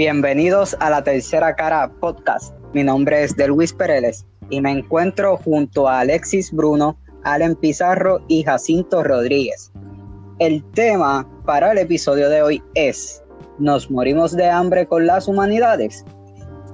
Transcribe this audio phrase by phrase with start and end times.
[0.00, 2.54] Bienvenidos a la Tercera Cara Podcast.
[2.72, 8.42] Mi nombre es Delwis Pereles y me encuentro junto a Alexis Bruno, Allen Pizarro y
[8.42, 9.70] Jacinto Rodríguez.
[10.38, 13.22] El tema para el episodio de hoy es
[13.58, 16.02] ¿Nos morimos de hambre con las humanidades?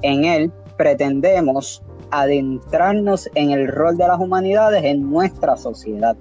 [0.03, 1.83] En él pretendemos
[2.13, 6.17] adentrarnos en el rol de las humanidades en nuestra sociedad.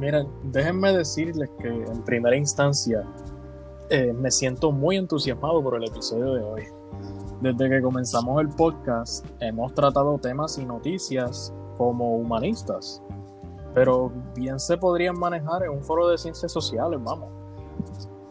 [0.00, 3.04] Miren, déjenme decirles que en primera instancia
[3.90, 6.62] eh, me siento muy entusiasmado por el episodio de hoy.
[7.40, 13.02] Desde que comenzamos el podcast hemos tratado temas y noticias como humanistas,
[13.74, 17.28] pero bien se podrían manejar en un foro de ciencias sociales, vamos.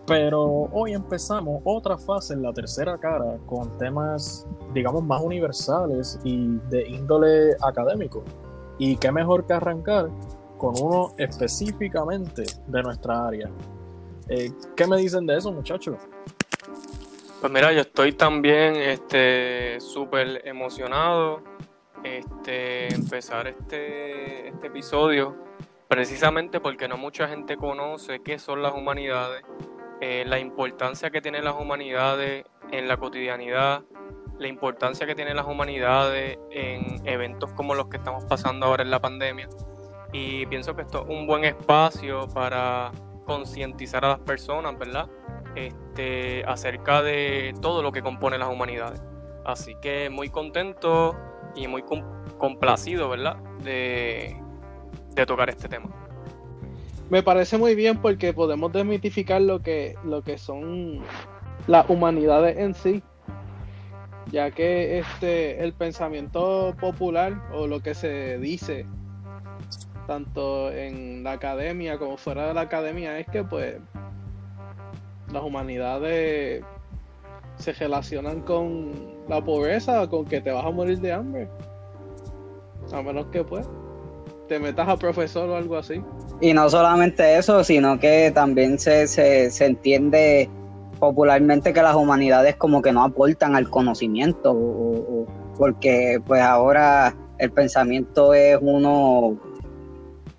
[0.07, 6.57] Pero hoy empezamos otra fase en la tercera cara con temas, digamos, más universales y
[6.69, 8.23] de índole académico.
[8.79, 10.09] Y qué mejor que arrancar
[10.57, 13.49] con uno específicamente de nuestra área.
[14.29, 15.97] Eh, ¿Qué me dicen de eso, muchachos?
[17.41, 21.43] Pues mira, yo estoy también este súper emocionado
[22.03, 25.35] este empezar este, este episodio
[25.87, 29.43] precisamente porque no mucha gente conoce qué son las humanidades,
[30.01, 33.83] eh, la importancia que tienen las humanidades en la cotidianidad,
[34.39, 38.89] la importancia que tienen las humanidades en eventos como los que estamos pasando ahora en
[38.89, 39.47] la pandemia.
[40.11, 42.91] Y pienso que esto es un buen espacio para
[43.25, 45.07] concientizar a las personas, ¿verdad?
[45.55, 49.01] Este, acerca de todo lo que compone las humanidades.
[49.45, 51.15] Así que muy contento
[51.55, 51.83] y muy
[52.37, 53.37] complacido, ¿verdad?
[53.63, 54.35] De,
[55.15, 55.89] de tocar este tema.
[57.09, 61.01] Me parece muy bien porque podemos desmitificar lo que, lo que son
[61.67, 63.03] las humanidades en sí,
[64.31, 68.85] ya que este el pensamiento popular o lo que se dice
[70.07, 73.75] tanto en la academia como fuera de la academia, es que pues
[75.31, 76.63] las humanidades
[77.57, 78.91] se relacionan con
[79.27, 81.47] la pobreza, con que te vas a morir de hambre.
[82.91, 83.67] A menos que pues
[84.47, 86.01] te metas a profesor o algo así.
[86.41, 90.49] Y no solamente eso, sino que también se, se, entiende
[90.99, 95.25] popularmente que las humanidades como que no aportan al conocimiento,
[95.57, 99.37] porque pues ahora el pensamiento es uno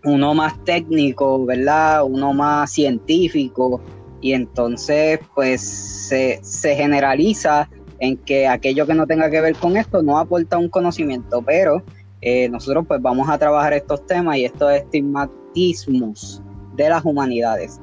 [0.04, 2.04] uno más técnico, ¿verdad?
[2.04, 3.81] Uno más científico
[4.20, 6.41] y entonces pues se,
[6.76, 11.42] generaliza en que aquello que no tenga que ver con esto no aporta un conocimiento,
[11.42, 11.82] pero
[12.20, 16.42] eh, nosotros pues vamos a trabajar estos temas y estos estigmatismos
[16.75, 17.81] de las humanidades.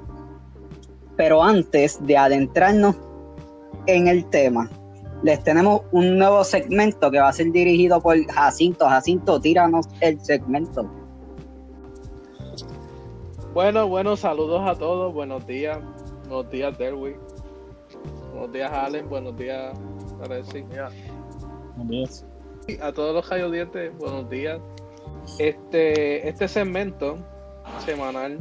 [1.15, 2.95] Pero antes de adentrarnos
[3.85, 4.69] en el tema,
[5.23, 8.88] les tenemos un nuevo segmento que va a ser dirigido por Jacinto.
[8.88, 10.89] Jacinto, tíranos el segmento.
[13.53, 15.78] Bueno, bueno, saludos a todos, buenos días,
[16.29, 17.17] buenos días Derwy,
[18.31, 19.78] buenos días Allen, buenos días
[20.23, 20.63] Alexis.
[21.75, 22.25] Buenos días.
[22.81, 24.57] A todos los audientes, buenos días.
[25.38, 27.17] Este, este segmento
[27.85, 28.39] semanal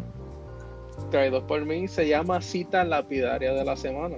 [1.11, 4.17] traído por mí se llama Cita Lapidaria de la Semana.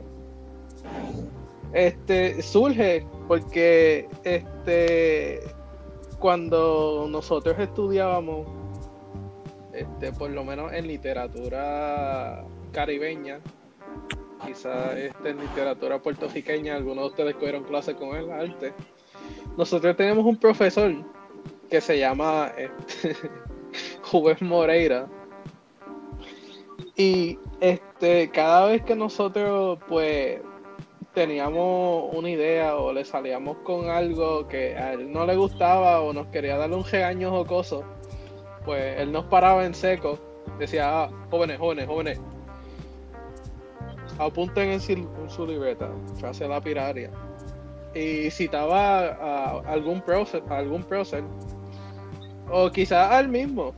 [1.73, 5.41] Este surge porque este
[6.19, 8.47] cuando nosotros estudiábamos
[9.73, 13.41] este, por lo menos en literatura caribeña,
[14.45, 18.73] quizás este, en literatura puertorriqueña, algunos de ustedes cogieron clase con él, arte.
[19.57, 20.93] Nosotros tenemos un profesor
[21.71, 23.17] que se llama este,
[24.41, 25.09] Moreira.
[26.97, 30.41] Y este, cada vez que nosotros pues
[31.15, 36.13] teníamos una idea o le salíamos con algo que a él no le gustaba o
[36.13, 37.85] nos quería darle un regaño jocoso,
[38.65, 40.19] pues él nos paraba en seco,
[40.59, 42.21] decía, ah, jóvenes, jóvenes, jóvenes,
[44.19, 44.81] apunten en
[45.31, 47.11] su, libreta, frase lapidaria,
[47.95, 51.25] y citaba a algún prócer, algún prócer,
[52.51, 53.75] o quizás al mismo,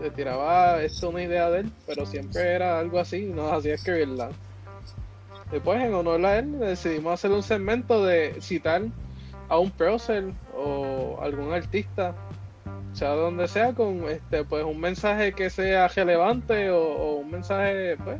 [0.00, 4.30] le tiraba esto una idea de él, pero siempre era algo así, nos hacía escribirla.
[5.50, 8.82] Después, en honor a él, decidimos hacer un segmento de citar
[9.48, 12.14] a un prócer o algún artista
[12.94, 18.18] sea donde sea, con este pues un mensaje que sea relevante o, un mensaje pues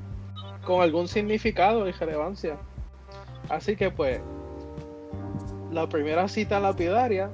[0.64, 2.58] con algún significado y relevancia.
[3.48, 4.20] Así que pues
[5.70, 7.30] la primera cita lapidaria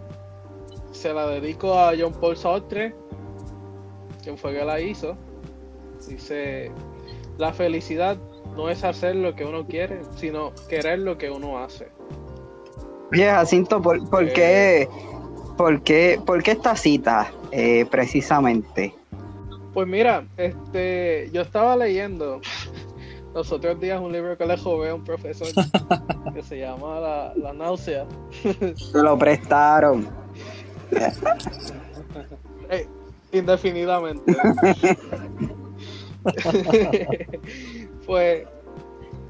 [0.93, 2.95] se la dedico a John Paul Sartre,
[4.23, 5.17] quien fue que la hizo.
[6.07, 6.71] Dice,
[7.39, 8.19] la felicidad
[8.57, 11.89] no es hacer lo que uno quiere, sino querer lo que uno hace.
[13.13, 14.89] Oye, Jacinto, ¿por, por eh, qué
[15.61, 18.95] ¿Por qué, esta cita eh, precisamente?
[19.75, 22.41] Pues mira, este, yo estaba leyendo
[23.35, 25.49] los otros días un libro que le jové a un profesor
[26.35, 28.07] que se llama La, la Náusea.
[28.75, 30.09] Se lo prestaron.
[33.33, 34.35] Indefinidamente.
[38.07, 38.47] pues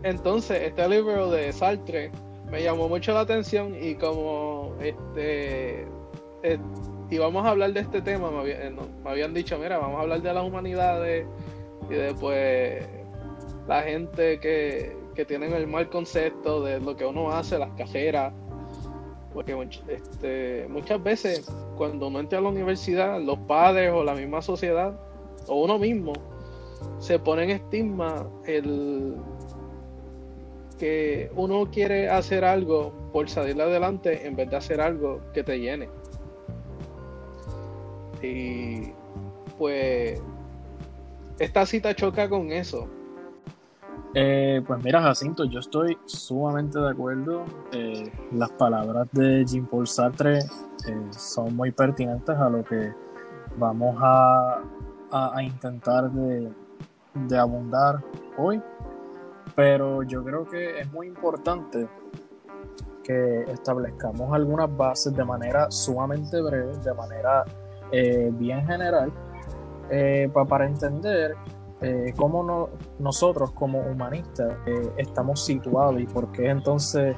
[0.05, 2.13] entonces este libro de Sartre
[2.53, 5.89] me llamó mucho la atención y como este
[6.43, 6.59] eh,
[7.11, 8.73] íbamos a hablar de este tema, eh,
[9.05, 11.27] me habían dicho, mira, vamos a hablar de las humanidades
[11.89, 12.87] y después
[13.67, 18.33] la gente que, que tienen el mal concepto de lo que uno hace, las cajeras.
[19.33, 19.57] Porque
[19.89, 24.99] este, muchas veces cuando uno entra a la universidad, los padres o la misma sociedad,
[25.47, 26.13] o uno mismo,
[26.99, 29.17] se pone en estigma el
[30.79, 35.61] que uno quiere hacer algo por salir adelante en vez de hacer algo que te
[35.61, 35.89] llene.
[38.23, 38.93] Y
[39.59, 40.23] pues
[41.39, 42.89] esta cita choca con eso.
[44.15, 47.45] Eh, pues mira, Jacinto, yo estoy sumamente de acuerdo.
[47.73, 50.45] Eh, las palabras de Jean-Paul Sartre eh,
[51.11, 52.93] son muy pertinentes a lo que
[53.57, 54.63] vamos a,
[55.13, 56.51] a- a intentar de,
[57.15, 58.03] de abundar
[58.37, 58.61] hoy.
[59.55, 61.89] Pero yo creo que es muy importante
[63.05, 67.45] que establezcamos algunas bases de manera sumamente breve, de manera
[67.93, 69.13] eh, bien general,
[69.91, 71.35] eh, pa- para entender
[71.83, 77.17] eh, cómo no- nosotros como humanistas eh, estamos situados y por qué entonces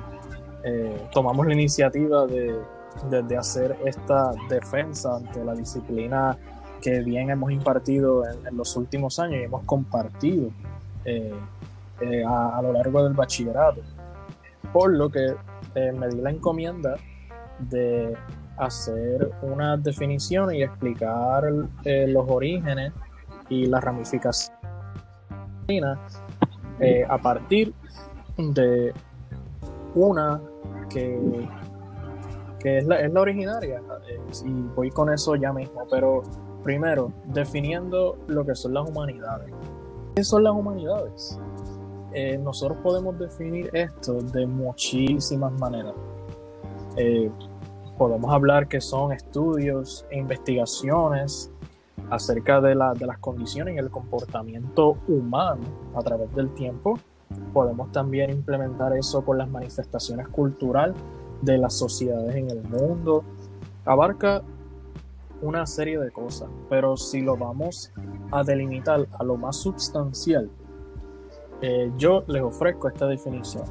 [0.65, 2.55] eh, tomamos la iniciativa de,
[3.11, 6.37] de- de hacer esta defensa ante la disciplina
[6.81, 10.51] que bien hemos impartido en, en los últimos años y hemos compartido
[11.05, 11.33] eh,
[12.27, 13.81] a, a lo largo del bachillerato.
[14.73, 15.35] Por lo que
[15.75, 16.97] me di la encomienda
[17.59, 18.17] de
[18.57, 21.45] hacer una definición y explicar
[21.85, 22.93] eh, los orígenes
[23.49, 24.53] y las ramificaciones
[26.81, 27.73] eh, a partir
[28.37, 28.93] de
[29.95, 30.41] una
[30.89, 31.49] que,
[32.59, 33.81] que es, la, es la originaria.
[34.09, 36.23] eh, y voy con eso ya mismo, pero
[36.63, 39.53] primero, definiendo lo que son las humanidades.
[40.15, 41.39] ¿Qué son las humanidades?
[42.41, 45.95] Nosotros podemos definir esto de muchísimas maneras.
[48.03, 51.53] Podemos hablar que son estudios e investigaciones
[52.11, 55.63] acerca de, la- de las condiciones y el comportamiento humano
[55.95, 56.99] a través del tiempo.
[57.53, 60.97] Podemos también implementar eso con las manifestaciones culturales
[61.43, 63.23] de las sociedades en el mundo.
[63.85, 64.43] Abarca
[65.41, 67.93] una serie de cosas, pero si lo vamos
[68.33, 70.51] a delimitar a lo más sustancial,
[71.61, 73.63] eh, yo les ofrezco esta definición.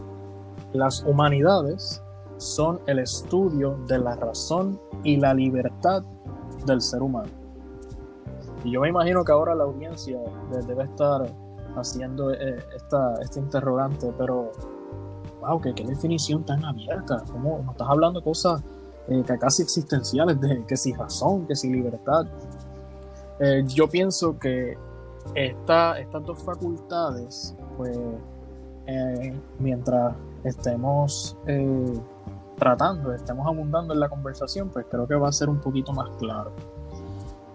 [0.71, 2.01] Las humanidades
[2.41, 6.03] son el estudio de la razón y la libertad
[6.65, 7.29] del ser humano.
[8.63, 10.19] Y yo me imagino que ahora la audiencia
[10.51, 11.31] de- debe estar
[11.75, 14.51] haciendo eh, esta, este interrogante, pero
[15.39, 17.23] wow, ¿qué, qué definición tan abierta.
[17.31, 18.61] ¿Cómo nos estás hablando de cosas
[19.07, 22.25] eh, que casi existenciales, de que si razón, que si libertad?
[23.39, 24.77] Eh, yo pienso que
[25.35, 27.97] esta, estas dos facultades, pues,
[29.59, 30.13] mientras
[30.43, 31.37] estemos
[32.71, 36.11] tratando, estemos abundando en la conversación, pues creo que va a ser un poquito más
[36.19, 36.51] claro.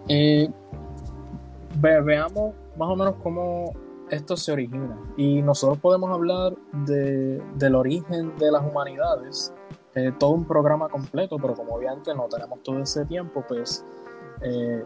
[0.09, 0.51] Eh,
[1.79, 3.71] ve- veamos más o menos cómo
[4.09, 4.99] esto se origina.
[5.15, 9.53] Y nosotros podemos hablar de- del origen de las humanidades,
[9.95, 13.85] eh, todo un programa completo, pero como obviamente no tenemos todo ese tiempo, pues
[14.41, 14.83] eh,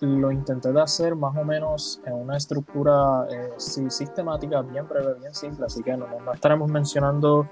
[0.00, 5.32] lo intenté de hacer más o menos en una estructura eh, sistemática, bien breve, bien
[5.34, 7.46] simple, así que no- no estaremos mencionando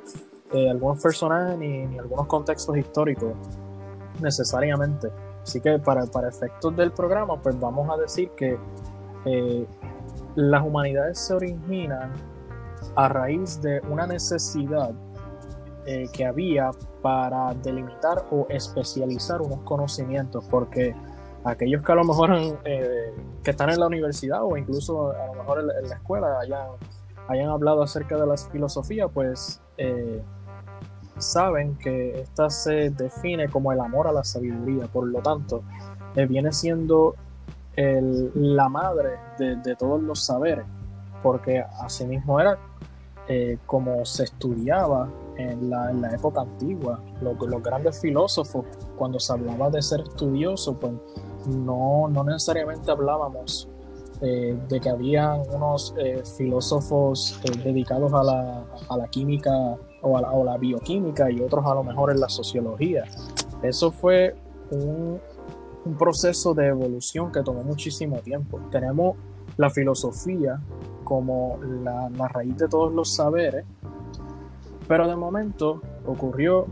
[0.52, 3.32] eh, algunos personajes ni, ni algunos contextos históricos
[4.20, 5.10] necesariamente.
[5.42, 8.58] Así que para, para efectos del programa, pues vamos a decir que
[9.24, 9.66] eh,
[10.34, 12.12] las humanidades se originan
[12.94, 14.92] a raíz de una necesidad
[15.86, 16.70] eh, que había
[17.02, 20.94] para delimitar o especializar unos conocimientos, porque
[21.44, 22.30] aquellos que a lo mejor
[22.64, 26.68] eh, que están en la universidad o incluso a lo mejor en, la escuela hayan,
[27.28, 29.62] hayan hablado acerca de la filosofía, pues
[31.18, 35.62] saben que esta se define como el amor a la sabiduría, por lo tanto,
[36.14, 37.14] eh, viene siendo
[37.76, 40.64] la madre de, todos los saberes,
[41.22, 42.58] porque asimismo era
[43.28, 47.00] eh, como se estudiaba en la, época antigua.
[47.20, 48.64] Los, los grandes filósofos,
[48.96, 50.92] cuando se hablaba de ser estudioso, pues
[51.46, 53.68] no, no necesariamente hablábamos
[54.22, 55.94] eh, de que había unos
[56.36, 62.10] filósofos dedicados a la, a la química o la, bioquímica y otros a lo mejor
[62.10, 63.04] en la sociología.
[63.62, 64.36] Eso fue
[64.70, 65.20] un,
[65.98, 68.60] proceso de evolución que tomó muchísimo tiempo.
[68.70, 69.16] Tenemos
[69.56, 70.60] la filosofía
[71.02, 73.64] como la, la raíz de todos los saberes
[74.86, 76.66] Pero de momento ocurrió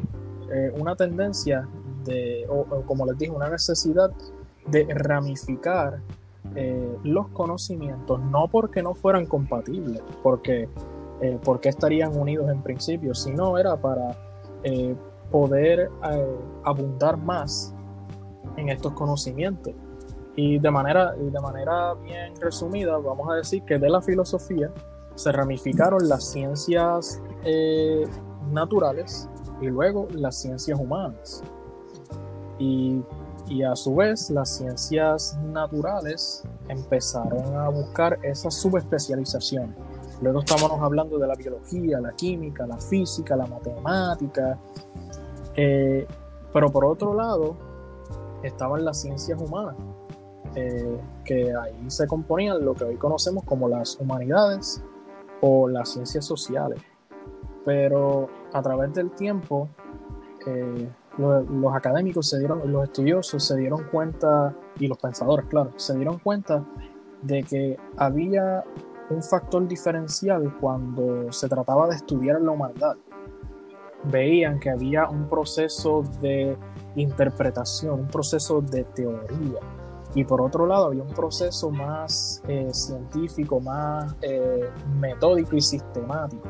[0.53, 1.67] eh, una tendencia
[2.05, 4.11] de, o, como les dije, una necesidad
[4.67, 6.01] de ramificar
[6.55, 10.69] eh, los conocimientos, no porque no fueran compatibles, porque,
[11.21, 14.17] eh, porque estarían unidos en principio, sino era para
[15.31, 15.89] poder
[16.65, 17.73] abundar más
[18.57, 19.73] en estos conocimientos.
[20.35, 24.71] Y de manera, de manera bien resumida, vamos a decir que de la filosofía
[25.15, 28.07] se ramificaron las ciencias eh,
[28.53, 29.29] naturales
[29.63, 31.43] y luego las ciencias humanas.
[32.59, 33.03] Y,
[33.49, 39.75] y, a su vez las ciencias naturales empezaron a buscar esa subespecialización.
[40.23, 44.59] Luego estamos hablando de la biología, la química, la física, la matemática.
[45.55, 46.07] Eh,
[46.53, 47.57] pero por otro lado,
[48.43, 49.77] estaban las ciencias humanas,
[50.55, 54.83] eh, que ahí se componían lo que hoy conocemos como las humanidades
[55.41, 56.81] o las ciencias sociales.
[57.65, 59.69] Pero a través del tiempo,
[60.47, 65.95] eh, los, académicos se dieron, los estudiosos se dieron cuenta, y los pensadores, claro, se
[65.95, 66.65] dieron cuenta
[67.23, 68.65] de que había
[69.11, 72.97] un factor diferencial cuando se trataba de estudiar la humanidad.
[74.05, 76.57] Veían que había un proceso de
[76.97, 79.61] interpretación, un proceso de teoría.
[80.15, 86.49] Y por otro lado, había un proceso más eh, científico, más eh, metódico y sistemático.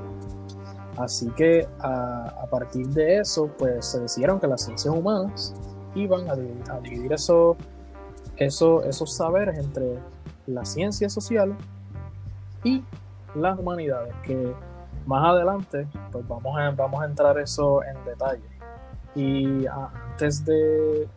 [0.96, 5.54] Así que a, partir de eso, pues se decidieron que las ciencias humanas
[5.94, 7.56] iban a dividir, eso,
[8.36, 9.98] esos saberes entre
[10.46, 11.56] las ciencias sociales
[12.66, 12.84] y
[13.36, 14.52] las humanidades, que
[15.06, 18.42] más adelante pues vamos a, vamos a entrar eso en detalle.
[19.14, 21.08] Y antes de,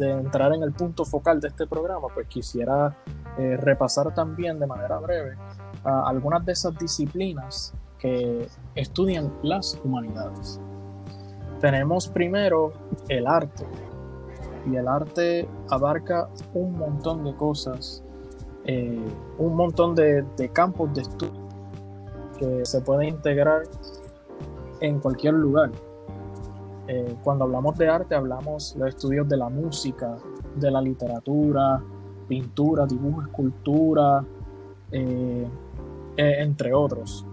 [0.00, 2.96] entrar en el punto focal de este programa, pues quisiera
[3.38, 5.36] eh, repasar también de manera breve
[5.84, 10.60] algunas de esas disciplinas que estudian las humanidades.
[11.60, 12.72] Tenemos primero
[13.08, 13.66] el arte,
[14.66, 18.02] y el arte abarca un montón de cosas,
[18.64, 19.00] eh,
[19.38, 21.48] un montón de, campos de estudio
[22.38, 23.62] que se pueden integrar
[24.80, 25.70] en cualquier lugar.
[26.88, 30.16] Eh, cuando hablamos de arte hablamos de estudios de la música,
[30.56, 31.82] de la literatura,
[32.28, 34.24] pintura, dibujo, escultura,
[34.90, 35.46] eh,
[36.16, 37.24] entre otros.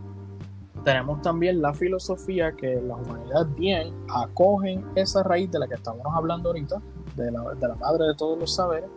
[0.84, 6.06] Tenemos también la filosofía que las humanidades bien acogen esa raíz de la que estamos
[6.14, 6.82] hablando ahorita,
[7.18, 8.90] la, de la madre de todos los saberes,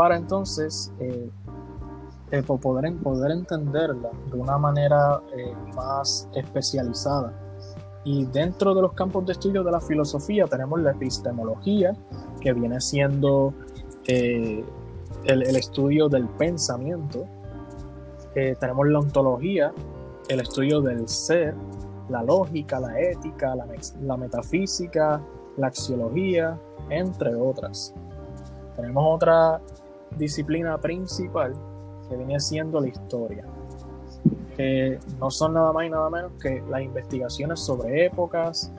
[0.00, 0.90] para entonces
[2.62, 5.20] poder, poder entenderla de una manera
[5.74, 7.34] más especializada
[8.04, 11.94] y dentro de los campos de estudio de la filosofía tenemos la epistemología,
[12.40, 13.52] que viene siendo
[14.06, 14.64] eh,
[15.24, 17.26] el, estudio del pensamiento.
[18.34, 19.72] Eh, tenemos la ontología,
[20.28, 21.54] el estudio del ser,
[22.08, 23.66] la lógica, la ética, la,
[24.00, 25.20] la metafísica,
[25.58, 27.92] la axiología, entre otras.
[28.76, 29.60] Tenemos otra
[30.16, 31.54] disciplina principal
[32.08, 33.44] que viene siendo la historia
[35.18, 38.72] no son nada más y nada menos que las investigaciones sobre épocas,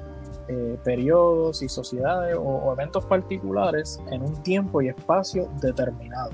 [0.47, 6.31] eh, periodos y sociedades o, eventos particulares en un tiempo y espacio determinado.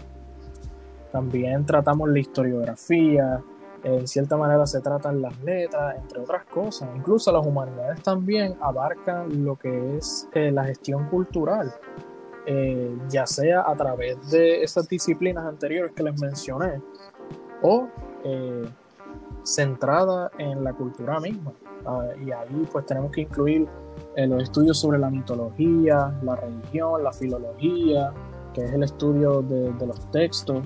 [1.12, 3.42] También tratamos la historiografía,
[3.84, 6.90] en cierta manera se tratan las letras, entre otras cosas.
[6.96, 11.74] Incluso las humanidades también abarcan lo que es eh, la gestión cultural,
[12.48, 16.82] eh, ya sea a través de esas disciplinas anteriores que les mencioné,
[17.62, 17.88] o
[19.44, 21.54] centrada en la cultura misma.
[21.86, 23.68] Ah, y ahí pues tenemos que incluir
[24.16, 28.12] eh, los estudios sobre la mitología, la religión, la filología,
[28.54, 30.64] que es el estudio de, los textos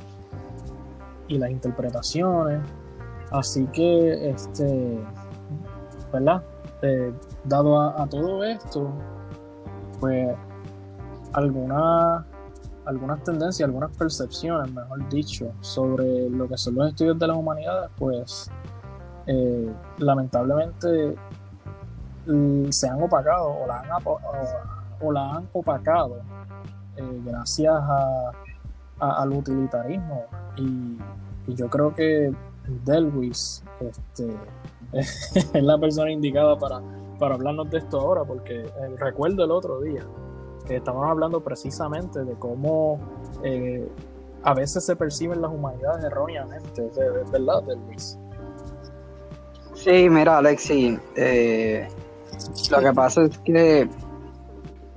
[1.28, 2.62] y las interpretaciones.
[3.30, 5.00] Así que, este,
[6.12, 6.44] ¿verdad?
[6.82, 8.90] Eh, dado a, todo esto,
[10.00, 10.36] pues
[11.34, 12.26] algunas
[12.86, 17.90] algunas tendencias, algunas percepciones, mejor dicho, sobre lo que son los estudios de las humanidades,
[17.98, 18.50] pues
[19.28, 21.16] eh, lamentablemente
[22.26, 23.90] mm, se han opacado o la han,
[25.00, 26.18] o, la han opacado
[26.98, 28.32] eh, gracias a,
[29.00, 30.26] al utilitarismo.
[30.58, 30.98] Y,
[31.48, 32.32] yo creo que
[32.86, 34.38] Delwis este,
[34.94, 36.80] es la persona indicada para,
[37.18, 40.06] para hablarnos de esto ahora porque eh, recuerdo el otro día
[40.72, 43.00] que estábamos hablando precisamente de cómo
[44.44, 46.90] a veces se perciben las humanidades erróneamente,
[47.32, 48.18] ¿verdad, Delwis?
[49.74, 51.88] Sí, mira, Alexi, eh,
[52.70, 53.90] lo que pasa es que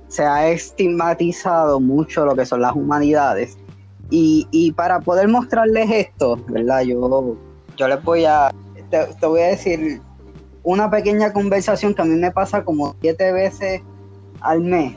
[0.07, 3.57] se ha estigmatizado mucho lo que son las humanidades.
[4.11, 6.83] Y, para poder mostrarles esto, ¿verdad?
[6.83, 7.35] Yo,
[7.75, 8.53] yo les voy a,
[8.89, 9.99] te, voy a decir
[10.63, 13.81] una pequeña conversación que a mí me pasa como siete veces
[14.41, 14.95] al mes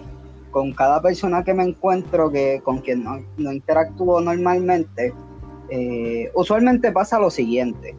[0.50, 3.18] con cada persona que me encuentro que con quien no,
[3.52, 5.12] interactúo normalmente,
[5.70, 7.94] eh, usualmente pasa lo siguiente.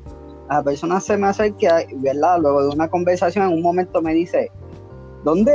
[0.49, 2.39] La persona se me acerca, ¿verdad?
[2.39, 4.51] Luego de una conversación, en un momento me dice,
[5.23, 5.51] ¿dónde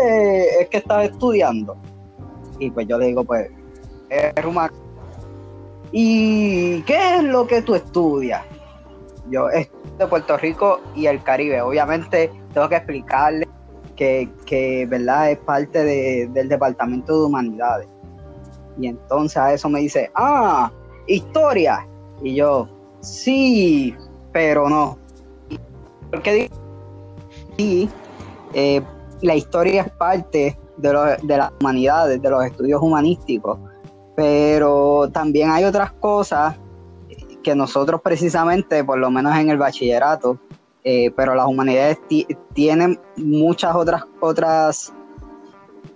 [0.60, 1.76] es que estás estudiando?
[2.58, 3.50] Y pues yo le digo, pues,
[4.08, 4.74] es rumano.
[5.90, 8.42] ¿Y qué es lo que tú estudias?
[9.30, 11.60] Yo estudio de Puerto Rico y el Caribe.
[11.62, 13.48] Obviamente tengo que explicarle
[13.94, 15.30] que, ¿verdad?
[15.30, 15.84] es parte
[16.28, 17.88] del Departamento de Humanidades.
[18.78, 20.70] Y entonces a eso me dice, ah,
[21.06, 21.86] historia.
[22.22, 22.68] Y yo,
[23.00, 23.94] sí,
[24.32, 24.98] pero no.
[26.10, 26.54] ¿Por qué digo?
[27.56, 27.88] Sí,
[28.52, 28.82] eh,
[29.20, 33.58] la historia es parte de, de las humanidades, de los estudios humanísticos,
[34.16, 36.56] pero también hay otras cosas
[37.44, 40.40] que nosotros precisamente, por lo menos en el bachillerato,
[40.85, 41.99] eh, pero las humanidades
[42.53, 44.93] tienen muchas otras, otras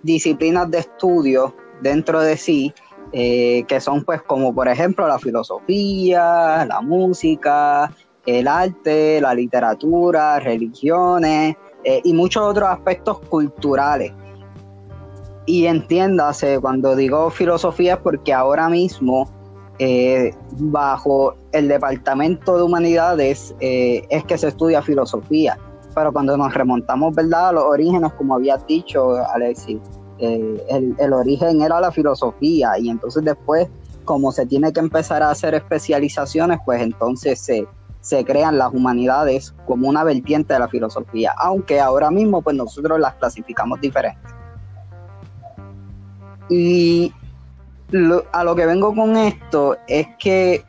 [0.03, 2.73] disciplinas de estudio dentro de sí,
[3.11, 7.91] eh, que son pues como por ejemplo la filosofía, la música,
[8.25, 14.13] el arte, la literatura, religiones eh, y muchos otros aspectos culturales.
[15.45, 19.27] Y entiéndase, cuando digo filosofía es porque ahora mismo
[19.79, 25.57] eh, bajo el Departamento de Humanidades eh, es que se estudia filosofía.
[25.95, 29.79] Pero cuando nos remontamos, ¿verdad?, a los orígenes, como había dicho Alexis,
[30.19, 33.67] eh, el, origen era la filosofía y entonces después,
[34.03, 37.39] como se tiene que empezar a hacer especializaciones, pues entonces
[38.01, 42.99] se, crean las humanidades como una vertiente de la filosofía, aunque ahora mismo pues nosotros
[42.99, 44.31] las clasificamos diferentes.
[46.49, 47.13] Y
[48.31, 50.65] a lo que vengo con esto es que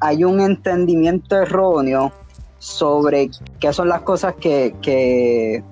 [0.00, 2.12] hay un entendimiento erróneo
[2.58, 5.62] sobre qué son las cosas que, que,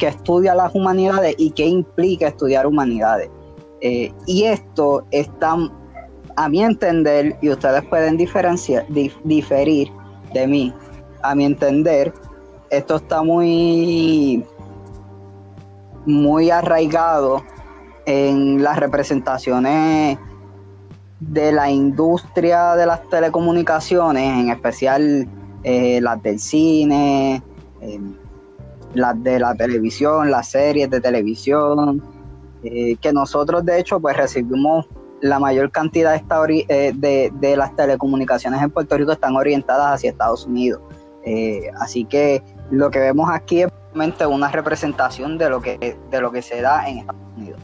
[0.00, 3.30] estudia las humanidades y qué implica estudiar humanidades.
[3.80, 5.56] Eh, y esto está,
[6.36, 8.84] a mi entender, y ustedes pueden diferenciar,
[9.24, 9.90] diferir
[10.34, 10.74] de mí,
[11.22, 12.12] a mi entender,
[12.68, 14.44] esto está muy,
[16.04, 17.42] muy arraigado
[18.04, 20.18] en las representaciones
[21.28, 25.28] de la industria de las telecomunicaciones, en especial
[25.62, 27.42] eh, las del cine,
[27.80, 28.00] eh,
[28.94, 32.02] las de la televisión, las series de televisión,
[32.62, 34.86] eh, que nosotros de hecho pues recibimos
[35.20, 40.82] la mayor cantidad de, de, las telecomunicaciones en Puerto Rico están orientadas hacia Estados Unidos.
[41.80, 43.72] así que lo que vemos aquí es
[44.28, 47.60] una representación de lo que, de lo que se da en Estados Unidos.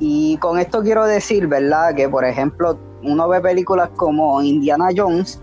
[0.00, 1.94] Y con esto quiero decir, ¿verdad?
[1.94, 5.40] Que por ejemplo, uno ve películas como Indiana Jones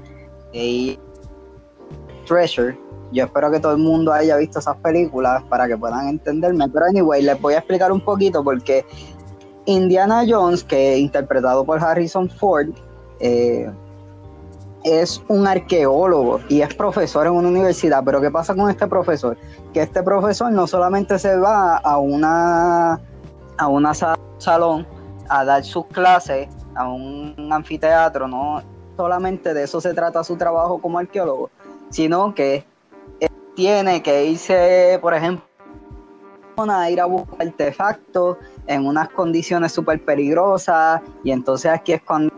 [0.51, 0.99] y
[2.27, 2.77] Treasure.
[3.11, 6.67] Yo espero que todo el mundo haya visto esas películas para que puedan entenderme.
[6.69, 8.83] Pero anyway, les voy a explicar un poquito porque
[9.65, 12.69] Indiana Jones, que interpretado por Harrison Ford,
[13.19, 13.71] eh,
[14.83, 18.03] es un arqueólogo y es profesor en una universidad.
[18.03, 19.37] Pero ¿qué pasa con este profesor?
[19.73, 22.99] Que este profesor no solamente se va a una
[23.57, 23.93] a una
[24.37, 24.87] salón
[25.29, 28.61] a dar sus clases a un anfiteatro, no
[28.95, 31.49] solamente de eso se trata su trabajo como arqueólogo,
[31.89, 32.65] sino que
[33.55, 35.43] tiene que irse, por ejemplo,
[36.57, 42.31] a ir a buscar artefactos en unas condiciones súper peligrosas y entonces aquí es cuando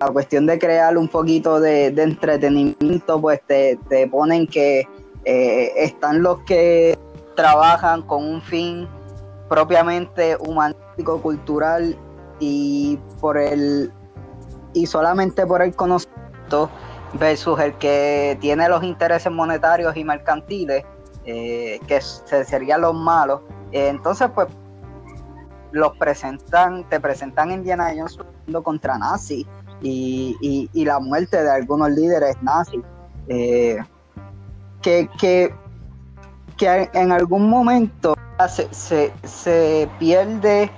[0.00, 3.78] la cuestión de crear un poquito de, entretenimiento, pues te,
[4.10, 4.86] ponen que
[5.24, 6.96] eh, están los que
[7.34, 8.88] trabajan con un fin
[9.48, 11.96] propiamente humanístico, cultural
[12.40, 13.92] y por el
[14.74, 16.70] y solamente por el conocimiento
[17.14, 20.84] versus el que tiene los intereses monetarios y mercantiles,
[21.24, 23.40] eh, que serían los malos.
[23.72, 24.48] Eh, entonces, pues,
[25.72, 28.18] los presentan, te presentan Indiana Jones
[28.62, 29.46] contra nazis
[29.82, 32.80] y, y, la muerte de algunos líderes nazis.
[33.28, 33.78] Eh,
[34.80, 35.54] que, que,
[36.56, 38.14] que en algún momento
[38.46, 40.70] se, pierde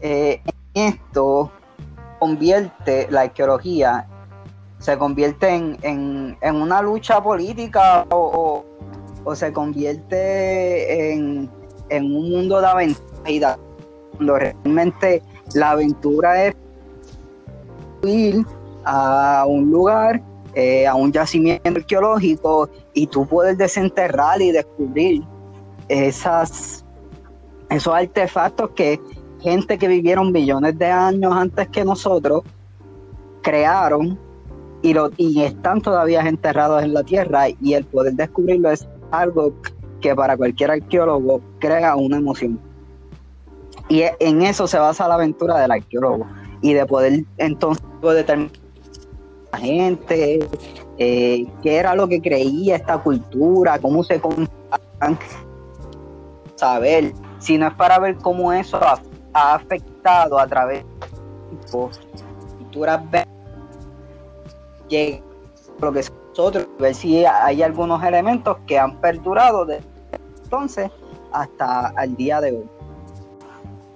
[0.00, 0.40] eh,
[0.74, 1.50] en esto,
[2.20, 4.06] convierte la arqueología,
[4.78, 8.64] se convierte en, una lucha política o,
[9.34, 11.50] se convierte en,
[11.90, 13.58] un mundo de aventura,
[14.16, 15.22] cuando realmente
[15.54, 16.54] la aventura es
[18.02, 18.44] ir
[18.84, 20.22] a un lugar,
[20.54, 25.22] eh, a un yacimiento arqueológico y tú puedes desenterrar y descubrir
[25.88, 26.81] esas
[27.72, 29.00] esos artefactos que
[29.40, 32.42] gente que vivieron millones de años antes que nosotros
[33.42, 34.18] crearon
[34.82, 39.54] y, lo, y están todavía enterrados en la tierra y el poder descubrirlo es algo
[40.00, 42.58] que para cualquier arqueólogo crea una emoción.
[43.88, 46.26] Y en eso se basa la aventura del arqueólogo
[46.60, 48.52] y de poder entonces determinar
[49.52, 50.48] la gente,
[50.98, 54.20] eh, qué era lo que creía esta cultura, cómo se
[56.56, 59.00] saber, si no es para ver cómo eso ha,
[59.34, 60.84] afectado a través
[61.50, 61.90] de
[62.58, 63.02] culturas
[65.80, 69.80] lo que nosotros, ver si hay algunos elementos que han perdurado de
[70.44, 70.90] entonces
[71.32, 72.68] hasta el día de hoy.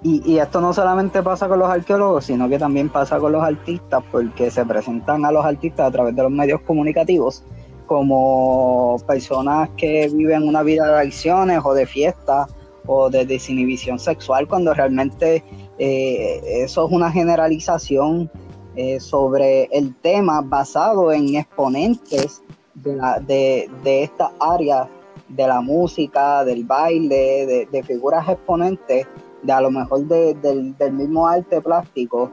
[0.02, 4.04] Y, esto no solamente pasa con los arqueólogos, sino que también pasa con los artistas,
[4.12, 7.42] porque se presentan a los artistas a través de los medios comunicativos
[7.86, 12.48] como personas que viven una vida de adicciones o de fiestas
[12.86, 15.42] o de desinhibición sexual, cuando realmente
[15.78, 18.30] eh, eso es una generalización
[18.74, 22.42] eh, sobre el tema basado en exponentes
[22.74, 24.88] de, la, de, de esta área
[25.28, 29.06] de la música, del baile, de, figuras exponentes,
[29.42, 32.30] de a lo mejor del, mismo arte plástico,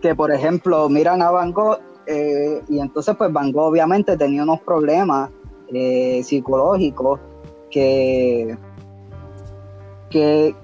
[0.00, 4.42] que por ejemplo miran a Van Gogh eh, y entonces pues Van Gogh obviamente tenía
[4.42, 5.30] unos problemas
[6.22, 7.18] psicológicos
[7.70, 8.56] que,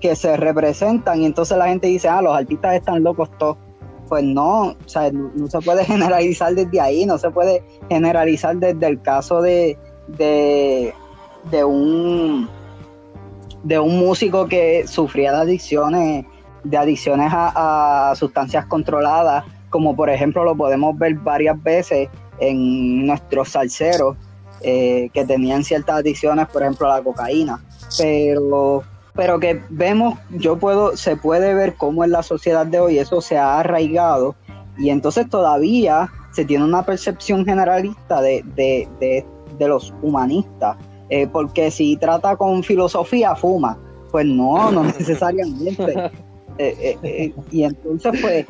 [0.00, 3.56] que, se representan y entonces la gente dice, ah, los artistas están locos todos.
[4.08, 8.86] Pues no, o sea, no se puede generalizar desde ahí, no se puede generalizar desde
[8.86, 9.76] el caso de,
[10.08, 10.94] de,
[11.64, 12.48] un
[13.62, 16.24] de un músico que sufría de adicciones,
[16.64, 22.08] de adicciones a, sustancias controladas, como por ejemplo lo podemos ver varias veces
[22.40, 24.16] en nuestros salseros
[24.62, 27.62] eh, que tenían ciertas adicciones, por ejemplo a la cocaína,
[27.98, 28.82] pero
[29.20, 33.20] pero que vemos, yo puedo, se puede ver cómo en la sociedad de hoy eso
[33.20, 34.34] se ha arraigado
[34.78, 39.26] y entonces todavía se tiene una percepción generalista de, de, de
[39.60, 40.76] de los humanistas,
[41.10, 43.78] eh, porque si trata con filosofía, fuma.
[44.10, 46.10] Pues no, no necesariamente.
[46.58, 48.46] Eh, eh, y entonces, pues,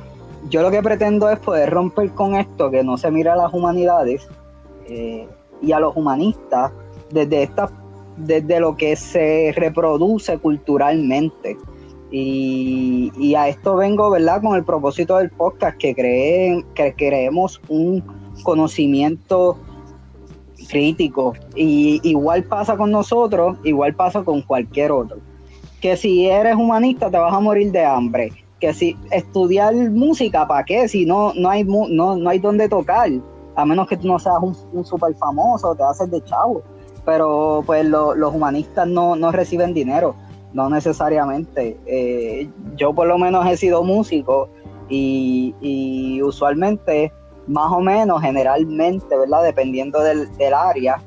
[0.48, 3.52] yo lo que pretendo es poder romper con esto, que no se mira a las
[3.52, 4.26] humanidades
[5.62, 6.72] y a los humanistas
[7.12, 7.70] desde esta,
[8.16, 11.56] desde lo que se reproduce culturalmente.
[12.10, 14.42] Y, a esto vengo, ¿verdad?
[14.42, 18.02] Con el propósito del podcast, que, creen, que creemos un
[18.42, 19.58] conocimiento
[20.68, 25.18] crítico Y igual pasa con nosotros, igual pasa con cualquier otro.
[25.80, 28.32] Que si eres humanista te vas a morir de hambre.
[28.60, 30.88] Que si estudiar música, ¿para qué?
[30.88, 33.08] Si no, no, hay, no, no hay donde tocar.
[33.56, 36.62] A menos que tú no seas un, un super famoso, te haces de chavo.
[37.04, 40.14] Pero pues los humanistas no, no reciben dinero,
[40.52, 41.78] no necesariamente.
[41.86, 44.48] Eh, yo por lo menos he sido músico
[44.88, 47.12] y, usualmente
[47.46, 49.42] más o menos, generalmente, ¿verdad?
[49.42, 51.02] Dependiendo del, área.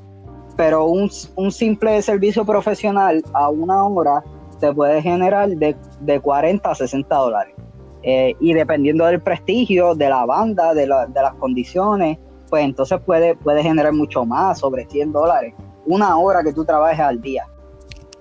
[0.57, 1.09] Pero un,
[1.51, 4.23] simple servicio profesional a una hora
[4.59, 7.53] te puede generar de, de 40 a 60 dólares.
[8.03, 12.17] Eh, y dependiendo del prestigio de la banda, de, las condiciones,
[12.49, 15.53] pues entonces puede, puede generar mucho más, sobre 100 dólares.
[15.85, 17.47] Una hora que tú trabajes al día.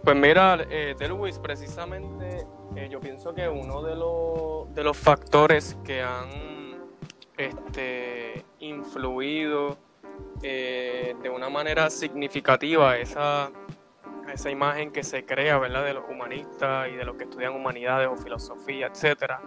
[0.04, 5.76] Pues mira, eh, Luis, precisamente eh, yo pienso que uno de, los, de los factores
[5.84, 6.30] que han
[7.36, 9.78] este, influido
[10.42, 13.50] eh, de una manera significativa esa,
[14.32, 15.84] esa imagen que se crea ¿verdad?
[15.84, 19.40] de los humanistas y de los que estudian humanidades o filosofía, etcétera.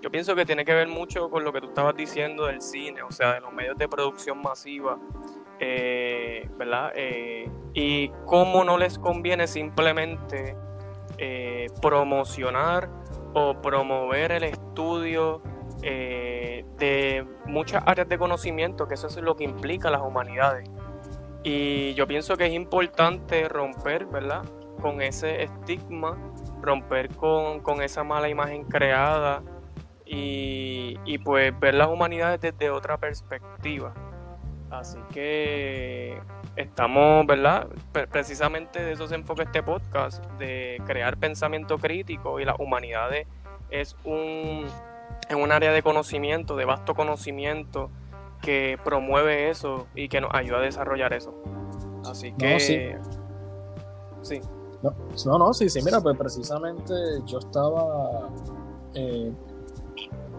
[0.00, 3.02] Yo pienso que tiene que ver mucho con lo que tú estabas diciendo del cine,
[3.02, 4.98] o sea, de los medios de producción masiva,
[5.60, 6.92] eh, ¿verdad?
[6.96, 10.56] Eh, y cómo no les conviene simplemente
[11.82, 12.88] promocionar
[13.34, 15.42] o promover el estudio
[15.82, 20.68] eh, de muchas áreas de conocimiento, que eso es lo que implica las humanidades.
[21.42, 24.42] Y yo pienso que es importante romper, ¿verdad?
[24.82, 26.18] Con ese estigma,
[26.60, 29.42] romper con, esa mala imagen creada
[30.04, 33.94] y, pues ver las humanidades desde otra perspectiva.
[34.70, 36.20] Así que
[36.56, 37.66] estamos, ¿verdad?
[38.10, 43.26] Precisamente de eso se enfoca este podcast, de crear pensamiento crítico y las humanidades
[43.70, 44.66] es un,
[45.28, 47.90] es un área de conocimiento, de vasto conocimiento,
[48.40, 51.34] que promueve eso y que nos ayuda a desarrollar eso.
[52.08, 52.98] Así que...
[54.22, 54.40] sí.
[54.82, 56.94] No, no, sí, sí, mira, pues precisamente
[57.26, 58.30] yo estaba
[58.94, 59.30] eh,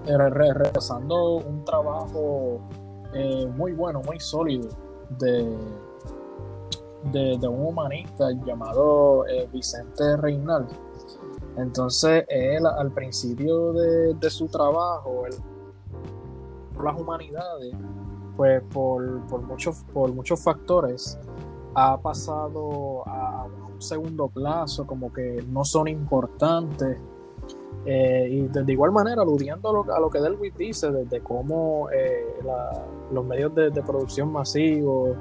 [0.06, 2.60] realizando un trabajo
[3.14, 4.70] eh, muy bueno, muy sólido
[5.20, 5.58] de,
[7.12, 10.68] de, un humanista llamado eh, Vicente Reinal
[11.58, 15.26] entonces, él al principio de, su trabajo,
[16.74, 17.76] por las humanidades,
[18.38, 19.04] pues por,
[19.44, 21.20] muchos, por muchos factores,
[21.76, 26.98] ha pasado a un segundo plazo, como que no son importantes.
[27.86, 31.90] Eh, y de, igual manera, aludiendo a lo, a lo que Delwit dice, desde cómo
[31.90, 32.38] eh,
[33.12, 35.18] los medios de, producción masivos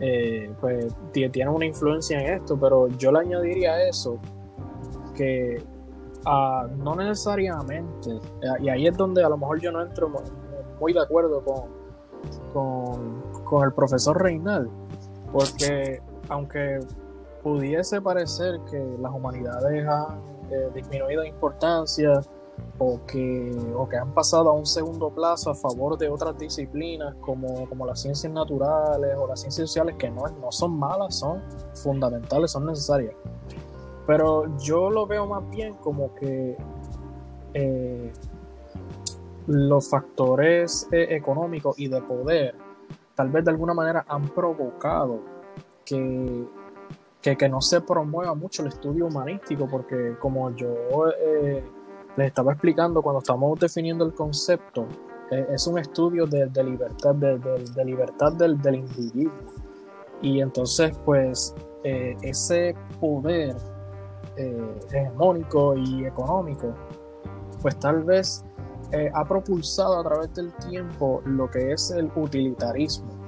[0.00, 4.18] eh, pues tienen una influencia en esto, pero yo le añadiría eso
[5.14, 5.62] que
[6.24, 8.18] ah, no necesariamente,
[8.60, 10.10] y ahí es donde a lo mejor yo no entro
[10.80, 11.64] muy de acuerdo con,
[12.54, 14.70] con, con el profesor Reinal,
[15.30, 16.00] porque
[16.30, 16.80] aunque
[17.42, 22.20] pudiese parecer que las humanidades han eh, disminuido importancia
[22.78, 27.14] o que, o que han pasado a un segundo plazo a favor de otras disciplinas
[27.20, 31.42] como, como las ciencias naturales o las ciencias sociales que no, no son malas, son
[31.74, 33.14] fundamentales, son necesarias.
[34.06, 36.56] Pero yo lo veo más bien como que
[37.54, 38.12] eh,
[39.46, 42.54] los factores eh, económicos y de poder
[43.14, 45.20] tal vez de alguna manera han provocado
[45.84, 46.46] que,
[47.20, 50.74] que, no se promueva mucho el estudio humanístico, porque como yo
[51.18, 51.62] eh,
[52.16, 54.86] les estaba explicando cuando estamos definiendo el concepto,
[55.30, 59.32] eh, es un estudio de, libertad, de, libertad del, del, individuo.
[60.22, 61.54] Y entonces, pues,
[61.84, 63.56] eh, ese poder
[64.36, 66.74] hegemónico y económico,
[67.60, 68.42] pues tal vez
[69.12, 73.19] ha propulsado a través del tiempo lo que es el utilitarismo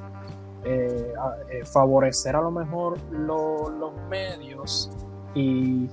[0.64, 1.12] eh,
[1.50, 4.90] eh, favorecer a lo mejor los medios
[5.34, 5.88] y,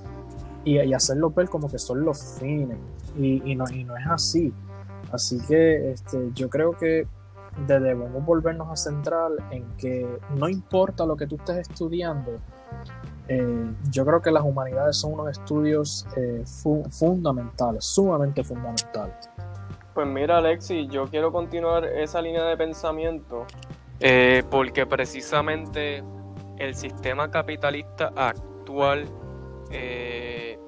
[0.64, 2.78] y, hacerlos ver como que son los fines.
[3.18, 4.52] Y, no, y no es así.
[5.10, 7.08] Así que este, yo creo que
[7.66, 10.06] debemos volvernos a centrar en que
[10.36, 12.38] no importa lo que tú estés estudiando,
[13.26, 16.06] eh, yo creo que las humanidades son unos estudios
[16.90, 19.28] fundamentales, sumamente fundamentales.
[19.94, 23.44] Pues mira, Alexi, yo quiero continuar esa línea de pensamiento
[24.00, 26.02] eh, porque precisamente
[26.58, 29.06] el sistema capitalista actual,
[29.70, 30.58] eh,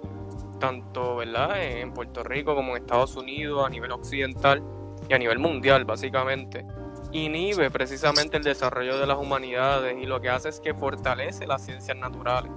[0.60, 4.62] tanto en Puerto Rico como en Estados Unidos, a nivel occidental
[5.08, 6.64] y a nivel mundial, básicamente,
[7.10, 11.64] inhibe precisamente el desarrollo de las humanidades y lo que hace es que fortalece las
[11.64, 12.52] ciencias naturales.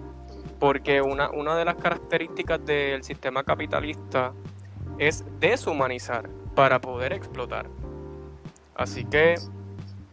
[0.59, 4.33] Porque una, una de las características del sistema capitalista
[4.97, 7.67] es deshumanizar para poder explotar.
[8.75, 9.35] Así que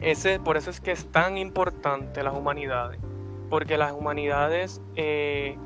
[0.03, 3.01] ese, por eso es que es tan importante las humanidades,
[3.49, 5.57] porque las humanidades eh,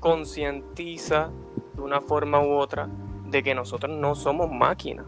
[0.00, 1.30] concientiza
[1.74, 2.88] de una forma u otra
[3.26, 5.06] de que nosotros no somos máquinas,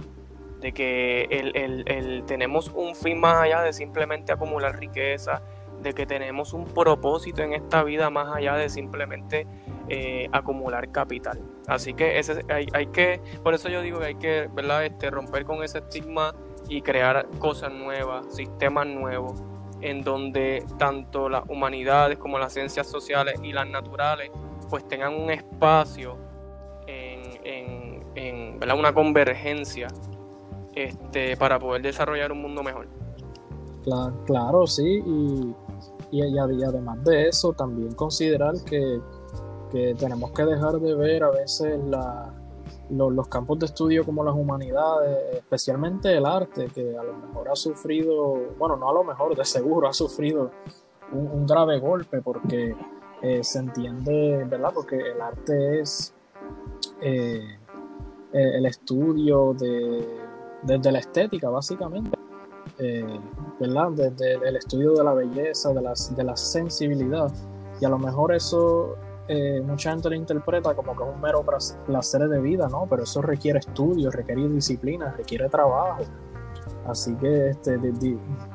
[0.61, 5.43] de que el, tenemos un fin más allá de simplemente acumular riqueza,
[5.83, 9.47] de que tenemos un propósito en esta vida más allá de simplemente
[9.89, 11.41] eh, acumular capital.
[11.69, 14.85] Así que ese, hay, hay, que, por eso yo digo que hay que ¿verdad?
[14.85, 16.35] Este, romper con ese estigma
[16.69, 19.43] y crear cosas nuevas, sistemas nuevos,
[19.81, 24.31] en donde tanto las humanidades como las ciencias sociales y las naturales
[24.71, 26.17] pues tengan un espacio
[26.87, 29.87] en, en, una convergencia
[30.75, 32.89] este, para poder desarrollar un mundo mejor.
[33.85, 35.55] Claro, claro sí, y,
[36.11, 39.01] y, además de eso, también considerar que,
[39.71, 42.35] que tenemos que dejar de ver a veces la,
[42.91, 47.57] los, campos de estudio como las humanidades, especialmente el arte, que a lo mejor ha
[47.57, 50.51] sufrido, bueno, no a lo mejor, de seguro ha sufrido
[51.13, 52.75] un, grave golpe porque
[53.23, 54.71] eh, se entiende, ¿verdad?
[54.75, 56.15] Porque el arte es
[57.01, 57.59] eh,
[58.33, 60.07] el estudio de,
[60.63, 62.19] desde la estética, básicamente.
[62.79, 63.21] Eh,
[63.59, 63.91] ¿verdad?
[63.93, 67.33] Desde el estudio de la belleza, de, las, de la sensibilidad.
[67.81, 68.97] Y a lo mejor eso
[69.29, 71.45] eh, mucha gente lo interpreta como que es un mero
[71.87, 72.87] placer de vida, ¿no?
[72.89, 76.03] Pero eso requiere estudio, requiere disciplina, requiere trabajo.
[76.87, 77.79] Así que este,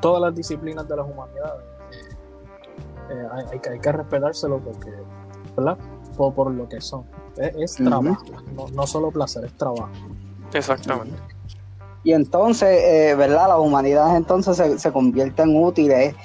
[0.01, 4.91] todas las disciplinas de las humanidades eh, eh, hay, hay, que respetárselo porque,
[5.57, 5.77] ¿verdad?
[6.15, 7.05] Por, lo que son.
[7.36, 9.89] Es, trabajo, no, no, solo placer, es trabajo.
[10.53, 11.17] Exactamente.
[12.03, 13.49] Y entonces, ¿verdad?
[13.49, 16.15] Las humanidades entonces se, se convierten útiles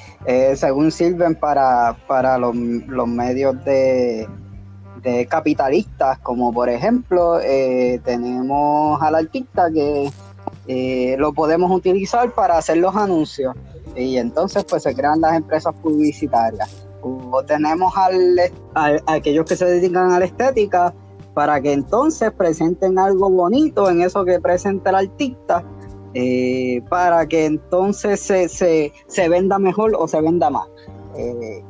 [0.55, 4.27] según sirven para, para los, los medios de,
[5.29, 10.11] capitalistas, como por ejemplo eh, tenemos al artista que
[10.67, 13.55] eh, lo podemos utilizar para hacer los anuncios
[13.95, 16.87] y entonces pues se crean las empresas publicitarias.
[17.03, 18.37] O tenemos al,
[18.75, 20.93] a, aquellos que se dedican a la estética
[21.37, 25.63] para que entonces presenten algo bonito en eso que presenta el artista
[26.15, 30.67] eh, para que entonces se, se, venda mejor o se venda más.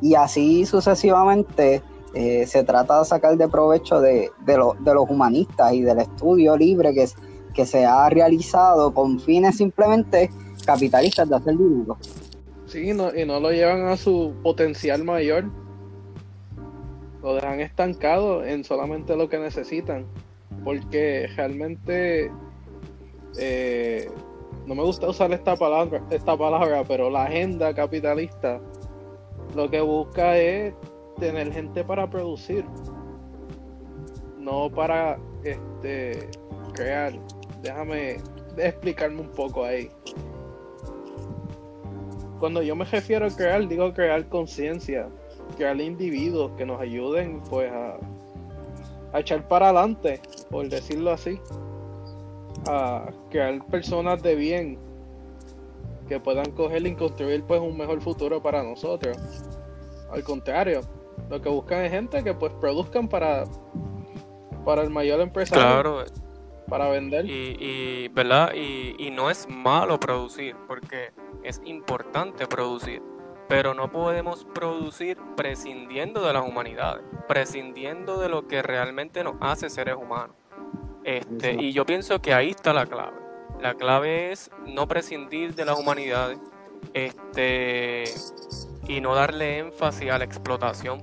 [0.01, 1.83] y así sucesivamente
[2.15, 6.95] eh, se trata de sacar de provecho de, de, los humanistas y del estudio libre
[6.95, 7.09] que,
[7.53, 10.31] que se ha realizado con fines simplemente
[10.65, 11.99] capitalistas de hacer dinero.
[12.67, 15.51] Sí, no, y no lo llevan a su potencial mayor.
[17.27, 20.07] Lo dejan estancado en solamente lo que necesitan.
[20.63, 22.31] Porque realmente
[23.37, 24.09] eh,
[24.65, 28.61] no me gusta usar esta palabra, esta palabra, pero la agenda capitalista
[29.57, 30.73] lo que busca es
[31.19, 32.65] tener gente para producir,
[34.39, 36.31] no para este
[36.75, 37.13] crear.
[37.61, 38.19] Déjame
[38.57, 39.91] explicarme un poco ahí.
[42.39, 45.09] Cuando yo me refiero a crear, digo crear conciencia,
[45.57, 47.97] crear individuos que nos ayuden pues a,
[49.13, 51.41] a echar para adelante, por decirlo así
[52.69, 54.79] a crear personas de bien
[56.09, 59.17] que puedan coger y construir pues un mejor futuro para nosotros.
[60.11, 60.83] Al contrario,
[61.31, 63.45] lo que buscan es gente que pues produzcan para
[64.65, 65.63] para el mayor empresario.
[65.63, 66.05] Claro.
[66.69, 67.27] Para vender.
[67.27, 68.53] Y, y ¿verdad?
[68.55, 71.13] Y, y no es malo producir, porque
[71.45, 73.01] es importante producir.
[73.49, 79.71] Pero no podemos producir prescindiendo de las humanidades, prescindiendo de lo que realmente nos hace
[79.71, 80.35] seres humanos.
[81.05, 83.17] Este, y yo pienso que ahí está la clave.
[83.61, 86.39] La clave es no prescindir de las humanidades
[86.93, 88.05] este,
[88.89, 91.01] y no darle énfasis a la explotación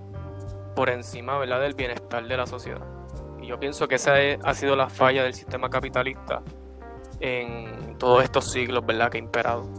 [0.75, 1.62] por encima ¿verdad?
[1.62, 2.86] del bienestar de la sociedad.
[3.41, 6.41] Y yo pienso que esa ha sido la falla del sistema capitalista
[7.19, 9.10] en todos estos siglos ¿verdad?
[9.10, 9.69] que ha imperado.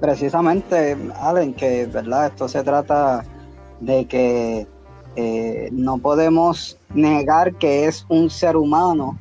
[0.00, 3.24] Precisamente, Allen, que verdad esto se trata
[3.80, 4.66] de que
[5.16, 9.18] eh, no podemos negar que es un ser humano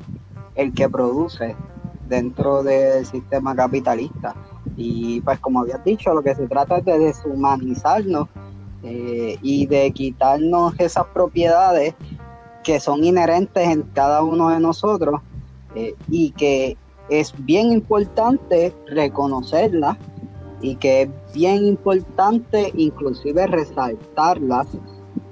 [0.55, 1.55] el que produce
[2.07, 4.35] dentro del sistema capitalista.
[4.75, 8.27] Y pues como habías dicho, lo que se trata es de deshumanizarnos
[8.83, 11.95] eh, y de quitarnos esas propiedades
[12.63, 15.21] que son inherentes en cada uno de nosotros
[15.73, 16.77] eh, y que
[17.09, 19.97] es bien importante reconocerlas
[20.61, 24.67] y que es bien importante inclusive resaltarlas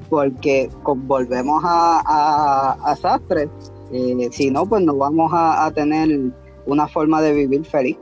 [0.09, 3.49] porque volvemos a, a, Sastre,
[3.91, 6.31] eh, si no, pues no vamos a, tener
[6.65, 7.97] una forma de vivir feliz.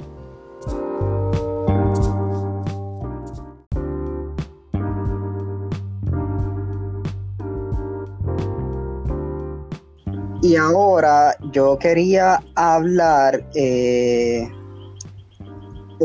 [10.41, 14.51] Y ahora yo quería hablar, eh,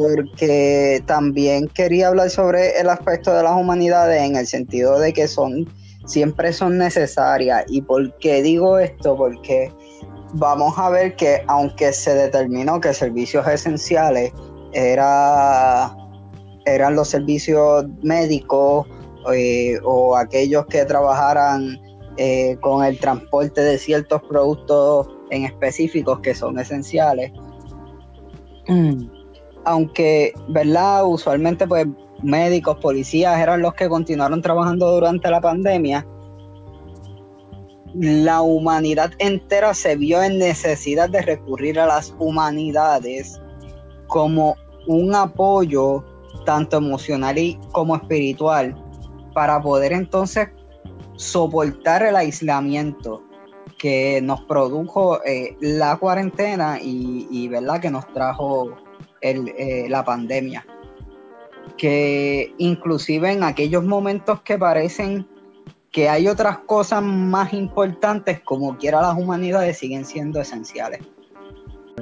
[0.00, 5.28] porque también quería hablar sobre el aspecto de las humanidades en el sentido de que
[5.28, 5.66] son
[6.06, 7.64] siempre son necesarias.
[7.68, 9.16] ¿Y por qué digo esto?
[9.16, 9.72] Porque
[10.34, 14.32] vamos a ver que aunque se determinó que servicios esenciales
[14.72, 15.94] era,
[16.64, 18.86] eran los servicios médicos
[19.32, 21.78] eh, o aquellos que trabajaran
[22.16, 27.30] eh, con el transporte de ciertos productos en específicos que son esenciales,
[29.68, 31.04] aunque, ¿verdad?
[31.04, 31.86] Usualmente pues
[32.22, 36.06] médicos, policías eran los que continuaron trabajando durante la pandemia,
[37.94, 43.40] la humanidad entera se vio en necesidad de recurrir a las humanidades
[44.06, 46.02] como un apoyo
[46.46, 48.74] tanto emocional y como espiritual
[49.34, 50.48] para poder entonces
[51.16, 53.22] soportar el aislamiento
[53.78, 58.87] que nos produjo eh, la cuarentena y, verdad que nos trajo
[59.20, 60.64] eh, la pandemia
[61.76, 65.26] que inclusive en aquellos momentos que parecen
[65.90, 71.00] que hay otras cosas más importantes, como quiera las humanidades, siguen siendo esenciales.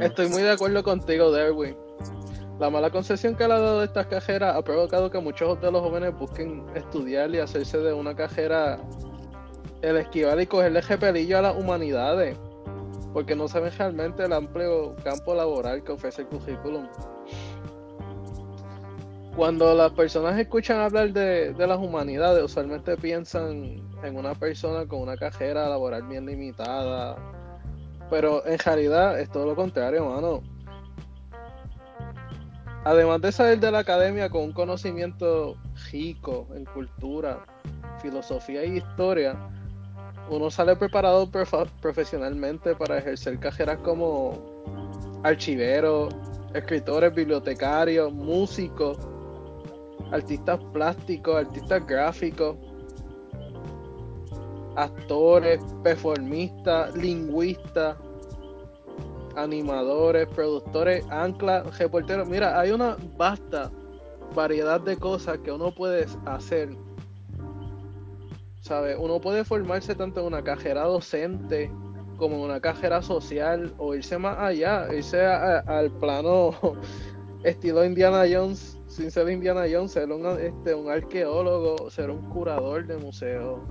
[0.01, 1.77] Estoy muy de acuerdo contigo, Derwin.
[2.59, 5.83] La mala concepción que le ha dado esta cajera ha provocado que muchos de los
[5.83, 8.81] jóvenes busquen estudiar y hacerse de una cajera
[9.83, 12.37] el esquivar y cogerle pelillo a las humanidades,
[13.17, 16.87] porque no saben realmente el amplio campo laboral que ofrece el currículum
[19.35, 25.17] cuando las personas escuchan hablar de, las humanidades, usualmente piensan en una persona con una
[25.17, 27.17] cajera laboral bien limitada.
[28.11, 30.43] Pero en realidad es todo lo contrario, mano.
[32.85, 35.57] Además de salir de la academia con un conocimiento
[35.91, 37.45] rico en cultura,
[38.03, 39.37] filosofía y historia,
[40.31, 41.29] uno sale preparado
[41.81, 44.39] profesionalmente para ejercer cajeras como
[45.23, 46.15] archiveros,
[46.55, 48.99] escritores, bibliotecarios, músicos
[50.13, 52.57] artistas plásticos, artistas gráficos,
[54.77, 57.97] actores, performistas, lingüistas,
[59.37, 62.29] animadores, productores, anclas, reporteros.
[62.29, 63.71] Mira, hay una vasta
[64.35, 66.71] variedad de cosas que uno puede hacer.
[68.67, 68.97] ¿Sabe?
[68.97, 71.71] Uno puede formarse tanto en una cajera docente
[72.17, 76.51] como en una cajera social o irse más allá, irse al plano
[77.45, 82.85] estilo Indiana Jones, sin ser Indiana Jones, ser un, este, un arqueólogo, ser un curador
[82.89, 83.63] de museo.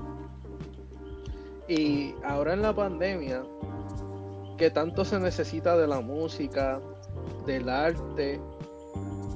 [1.67, 3.43] Y ahora en la pandemia,
[4.57, 6.79] que tanto se necesita de la música,
[7.45, 8.39] del arte,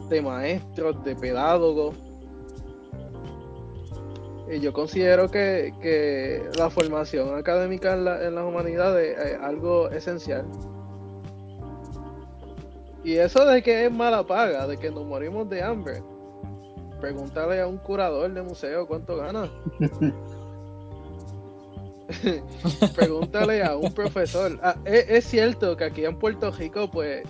[0.08, 1.98] de maestros, de pedagogos.
[4.50, 10.46] Y yo considero que, la formación académica en, en las humanidades es algo esencial.
[13.04, 16.04] Y eso de que es mala paga, de que nos morimos de hambre.
[17.00, 19.50] Pregúntale a un curador de museo cuánto gana.
[22.96, 24.60] Pregúntale a un profesor.
[24.62, 27.24] Ah, es, cierto que aquí en Puerto Rico, pues,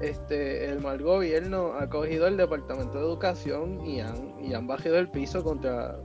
[0.00, 4.98] este, el mal gobierno ha cogido el Departamento de Educación y han, y han bajado
[4.98, 5.98] el piso contra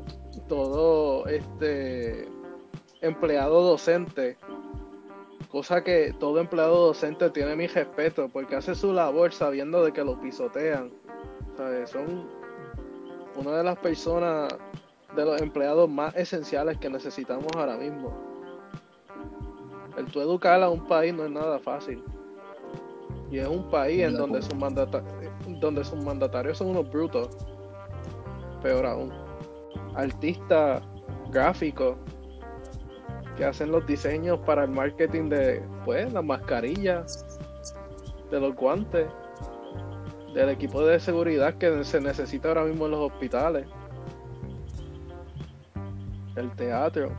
[0.48, 2.28] todo este
[3.02, 4.38] empleado docente.
[5.50, 10.04] Cosa que todo empleado docente tiene mi respeto, porque hace su labor sabiendo de que
[10.04, 10.92] lo pisotean.
[11.86, 12.28] Son
[13.38, 14.54] una de las personas
[15.16, 18.14] de los empleados más esenciales que necesitamos ahora mismo.
[19.98, 22.04] El tú educar a un país no es nada fácil.
[23.32, 24.54] Y es un país en donde sus,
[25.60, 27.30] donde sus mandatarios son unos brutos.
[28.62, 29.12] Peor aún.
[29.96, 30.84] Artistas
[31.32, 31.98] gráficos
[33.36, 37.26] que hacen los diseños para el marketing de pues las mascarillas,
[38.32, 39.08] de los guantes,
[40.34, 43.68] del equipo de seguridad que se necesita ahora mismo en los hospitales
[46.36, 47.12] el teatro.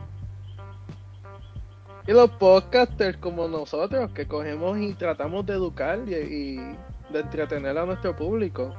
[2.07, 7.85] Y los podcasters como nosotros, que cogemos y tratamos de educar y, de entretener a
[7.85, 8.73] nuestro público.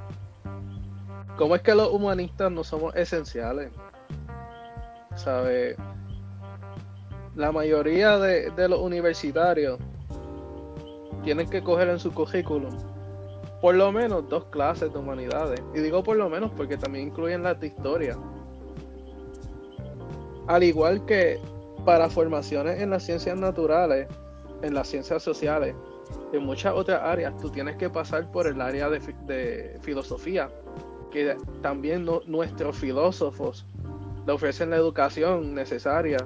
[1.36, 3.70] ¿Cómo es que los humanistas no somos esenciales?
[5.14, 5.76] ¿Sabe?
[7.36, 9.78] La mayoría de, de los universitarios
[11.22, 12.74] tienen que coger en su currículum
[13.60, 15.60] por lo menos dos clases de humanidades.
[15.74, 18.16] Y digo por lo menos porque también incluyen las de historia.
[20.46, 21.40] Al igual que
[21.88, 24.08] para formaciones en las ciencias naturales,
[24.60, 25.74] en las ciencias sociales,
[26.34, 30.50] en muchas otras áreas, tú tienes que pasar por el área de, filosofía,
[31.10, 33.64] que también nuestros filósofos
[34.26, 36.18] le ofrecen la educación necesaria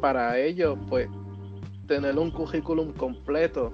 [0.00, 1.08] para ellos, pues,
[1.86, 3.72] tener un currículum completo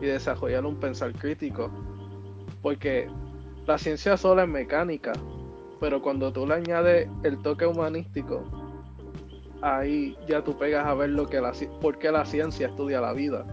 [0.00, 1.70] y desarrollar un pensar crítico.
[2.62, 3.08] Porque
[3.64, 5.12] la ciencia sola es mecánica,
[5.78, 8.65] pero cuando tú le añades el toque humanístico,
[9.62, 13.12] ahí ya tú pegas a ver lo que la, por qué la ciencia estudia la
[13.12, 13.44] vida.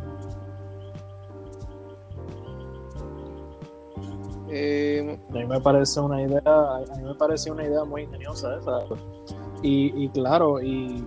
[4.49, 8.55] Eh, a mí me parece una idea, a mí me parece una idea muy ingeniosa
[8.57, 8.79] esa.
[9.63, 11.03] Y, y claro, y,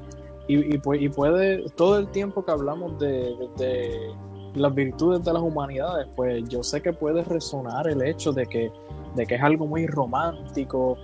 [0.49, 4.15] y, puede, todo el tiempo que hablamos de, de,
[4.55, 8.73] las virtudes de las humanidades, pues yo sé que puede resonar el hecho de que,
[9.15, 10.97] de que es algo muy romántico,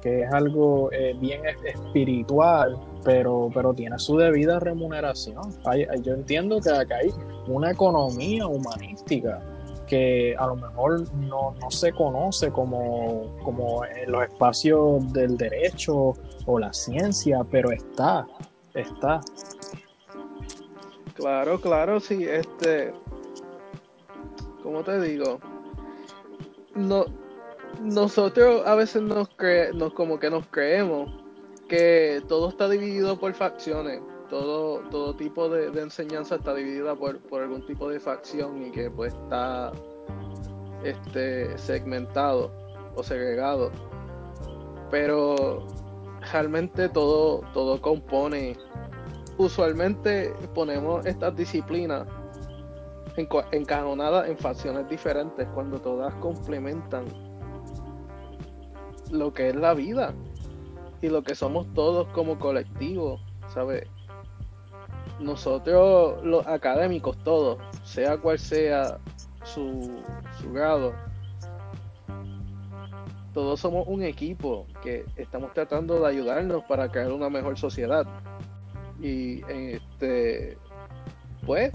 [0.00, 5.52] que es algo eh, bien espiritual, pero, pero tiene su debida remuneración.
[6.02, 7.10] yo entiendo que acá hay
[7.46, 9.40] una economía humanística
[9.88, 16.12] que a lo mejor no, se conoce como, como en los espacios del derecho
[16.46, 18.26] o la ciencia, pero está,
[18.74, 19.20] está.
[21.14, 22.92] Claro, claro, sí, este,
[24.62, 25.40] ¿cómo te digo?
[26.74, 27.06] No,
[27.82, 31.10] nosotros a veces nos, cre nos como que nos creemos
[31.68, 34.00] que todo está dividido por facciones.
[34.30, 39.14] Todo, todo tipo de, enseñanza está dividida por, algún tipo de facción y que pues
[39.14, 39.72] está
[40.84, 42.50] este segmentado
[42.94, 43.70] o segregado.
[44.90, 45.66] Pero
[46.32, 48.56] realmente todo, todo compone.
[49.38, 52.06] Usualmente ponemos estas disciplinas
[53.52, 57.04] encajonadas en facciones diferentes cuando todas complementan
[59.10, 60.14] lo que es la vida
[61.00, 63.20] y lo que somos todos como colectivo,
[63.52, 63.86] ¿sabes?
[65.20, 68.98] Nosotros, los académicos, todos, sea cual sea
[69.42, 70.02] su,
[70.40, 70.92] su grado,
[73.34, 78.06] todos somos un equipo que estamos tratando de ayudarnos para crear una mejor sociedad.
[79.00, 80.58] Y este,
[81.46, 81.72] pues,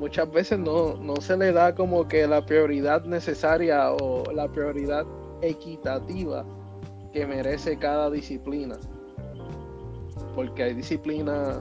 [0.00, 5.06] muchas veces no, no se le da como que la prioridad necesaria o la prioridad
[5.40, 6.44] equitativa
[7.14, 8.76] que merece cada disciplina.
[10.34, 11.60] Porque hay disciplinas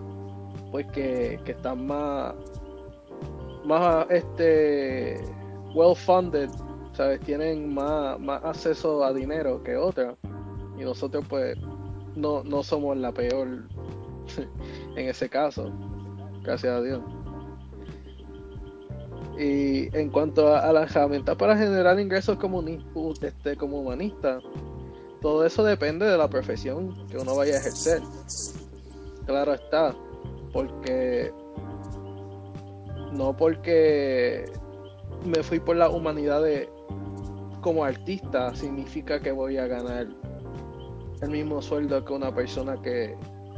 [0.72, 2.34] pues que, están más
[3.64, 5.24] más este
[5.76, 6.49] well funded,
[6.93, 7.20] ¿sabes?
[7.22, 10.16] Tienen más, más acceso a dinero que otras.
[10.78, 11.56] Y nosotros pues
[12.16, 13.47] no, no somos la peor
[14.97, 15.72] en ese caso.
[16.41, 17.01] Gracias a Dios.
[19.38, 22.64] Y en cuanto a, la herramienta para generar ingresos como,
[23.22, 24.39] este, como humanista,
[25.24, 28.01] todo eso depende de la profesión que uno vaya a ejercer.
[29.26, 29.95] Claro está,
[30.51, 31.32] porque
[33.13, 34.51] no porque
[35.26, 36.43] me fui por la humanidad
[37.61, 40.07] como artista significa que voy a ganar
[41.21, 43.15] el mismo sueldo que una persona que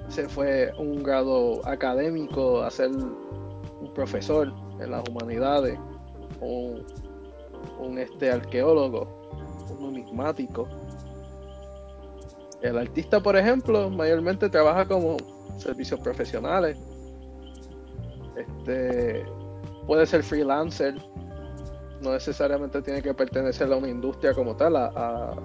[0.07, 5.79] se fue un grado académico a ser un profesor en las humanidades,
[6.41, 6.85] un,
[7.79, 9.07] un este arqueólogo,
[9.71, 10.67] un numismático.
[12.65, 15.17] El artista, por ejemplo, mayormente trabaja como
[15.59, 16.79] servicios profesionales.
[18.35, 19.23] Este
[19.85, 20.95] puede ser freelancer,
[22.01, 25.35] no necesariamente tiene que pertenecer a una industria como tal, a,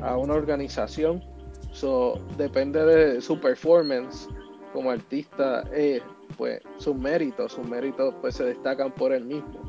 [0.00, 1.20] a, una organización.
[1.72, 4.28] So, depende de su performance
[4.72, 6.00] como artista, eh,
[6.36, 9.68] pues sus méritos, sus méritos pues se destacan por él mismo.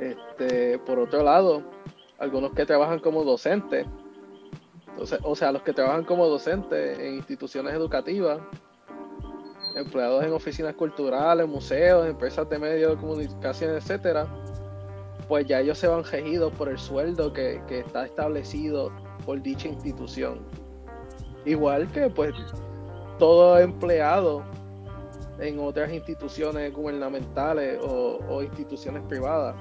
[0.00, 1.62] Este, por otro lado,
[2.24, 3.86] algunos que trabajan como docentes,
[4.88, 8.40] entonces, o sea, los que trabajan como docentes en instituciones educativas,
[9.74, 14.26] empleados en oficinas culturales, museos, empresas de medios de comunicación, etcétera,
[15.28, 18.92] pues ya ellos se van regidos por el sueldo que, está establecido
[19.26, 20.40] por dicha institución.
[21.44, 22.32] Igual que pues
[23.18, 24.44] todo empleado
[25.40, 29.56] en otras instituciones gubernamentales o, instituciones privadas.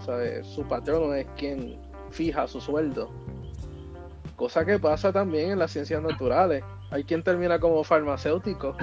[0.46, 1.82] Su patrono es quien
[2.14, 3.10] fija su sueldo.
[4.36, 6.64] Cosa que pasa también en las ciencias naturales.
[6.92, 8.76] Hay quien termina como farmacéutico,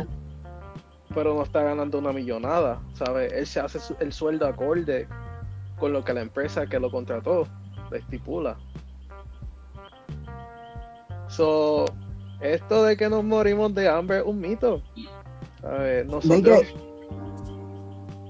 [1.14, 2.82] pero no está ganando una millonada.
[2.92, 3.26] ¿sabe?
[3.38, 5.08] Él se hace el sueldo acorde
[5.78, 7.46] con lo que la empresa que lo contrató
[7.90, 8.58] le estipula.
[11.28, 11.86] So,
[12.40, 14.82] esto de que nos morimos de hambre es un mito.
[16.06, 16.74] nosotros...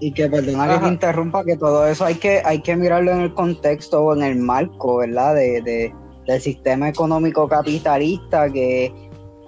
[0.00, 3.20] Y que, perdona que te interrumpa, que todo eso hay que, hay que mirarlo en
[3.20, 5.34] el contexto o en el marco, ¿verdad?
[5.34, 5.92] De,
[6.26, 8.92] del sistema económico capitalista que,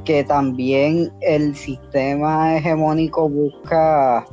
[0.04, 4.26] que también el sistema hegemónico busca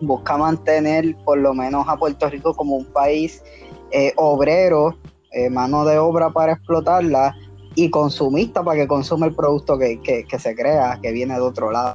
[0.00, 3.42] busca mantener por lo menos a Puerto Rico como un país
[3.90, 4.96] eh, obrero,
[5.32, 7.34] eh, mano de obra para explotarla,
[7.74, 11.94] y consumista para que consume el producto que, se crea, que viene de otro lado.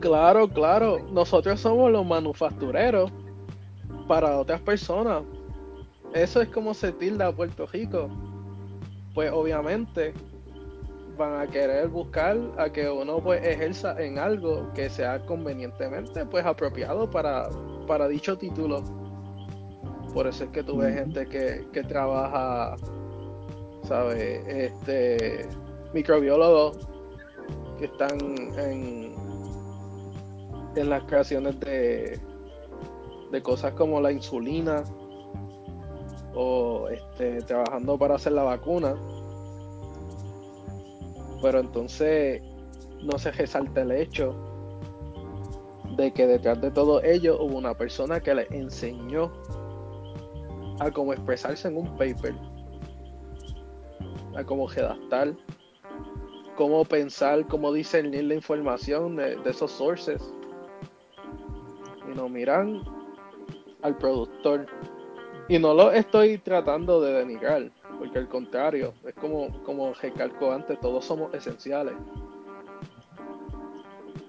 [0.00, 0.98] Claro, claro.
[1.12, 3.12] Nosotros somos los manufactureros
[4.08, 5.22] para otras personas.
[6.14, 8.08] Eso es como se tilda a Puerto Rico.
[9.14, 10.12] Pues obviamente
[11.16, 16.46] van a querer buscar a que uno pues ejerza en algo que sea convenientemente pues
[16.46, 17.48] apropiado para,
[17.86, 18.82] para dicho título.
[20.14, 22.74] Por eso es que tú ves gente que, que trabaja
[23.90, 24.46] ¿sabes?
[24.46, 25.48] Este,
[25.92, 26.78] microbiólogos
[27.78, 28.18] que están
[28.56, 29.12] en,
[30.80, 32.18] en las creaciones de,
[33.30, 34.82] de cosas como la insulina
[36.34, 38.94] o este, trabajando para hacer la vacuna.
[41.42, 42.42] Pero entonces
[43.02, 44.34] no se resalta el hecho
[45.96, 49.32] de que detrás de todo ello hubo una persona que le enseñó
[50.78, 52.34] a cómo expresarse en un paper
[54.36, 55.34] a cómo redactar,
[56.56, 60.22] cómo pensar, cómo discernir la información de, esos sources.
[62.10, 62.82] Y no miran
[63.82, 64.66] al productor.
[65.48, 70.78] Y no lo estoy tratando de denigrar, porque al contrario, es como, como recalco antes,
[70.80, 71.94] todos somos esenciales.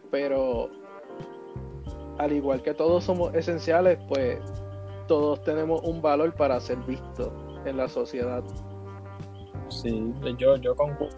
[0.10, 0.70] Pero
[2.18, 4.40] al igual que todos somos esenciales, pues
[5.08, 7.32] todos tenemos un valor para ser vistos
[7.66, 8.44] en la sociedad.
[9.70, 11.16] Sí, yo, yo concuerdo.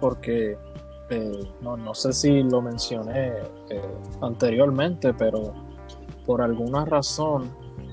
[0.00, 0.56] Porque
[1.10, 3.32] eh, no, sé si lo mencioné
[3.68, 3.82] eh,
[4.20, 5.52] anteriormente, pero
[6.24, 7.50] por alguna razón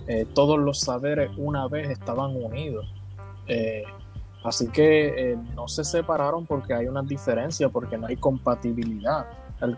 [0.07, 2.85] eh, todos los saberes una vez estaban unidos.
[4.43, 9.25] así que no se separaron porque hay una diferencia, porque no hay compatibilidad.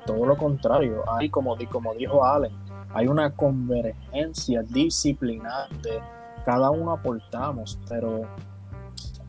[0.05, 2.53] todo lo contrario, hay como, como dijo Allen,
[2.93, 6.01] hay una convergencia disciplinar de
[6.45, 8.27] cada uno aportamos, pero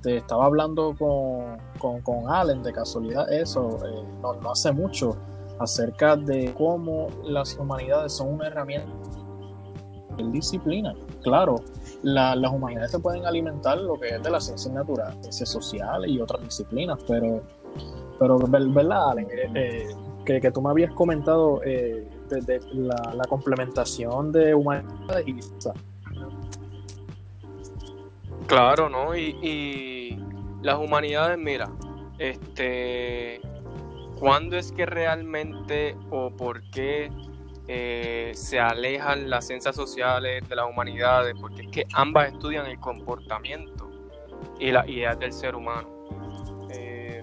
[0.02, 5.16] te estaba hablando con, con, Allen de casualidad eso, eh, no, hace mucho,
[5.58, 8.90] acerca de cómo las humanidades son una herramienta
[10.16, 10.94] de disciplina.
[11.22, 11.56] Claro,
[12.02, 16.20] las humanidades se pueden alimentar lo que es de la ciencia natural, ciencias sociales y
[16.20, 17.42] otras disciplinas, pero,
[18.18, 19.26] pero ¿verdad, Allen?
[19.30, 19.88] Eh, eh,
[20.24, 22.06] que, que, tú me habías comentado de,
[22.72, 25.32] la, la, complementación de humanidades y
[28.50, 29.16] Claro, ¿no?
[29.16, 30.18] Y,
[30.60, 31.70] las humanidades, mira,
[32.18, 33.40] este,
[34.18, 37.12] ¿cuándo es que realmente o por qué
[37.68, 41.36] eh, se alejan las ciencias sociales de las humanidades?
[41.40, 43.88] Porque es que ambas estudian el comportamiento
[44.58, 45.88] y las ideas del ser humano.
[46.70, 47.22] Eh,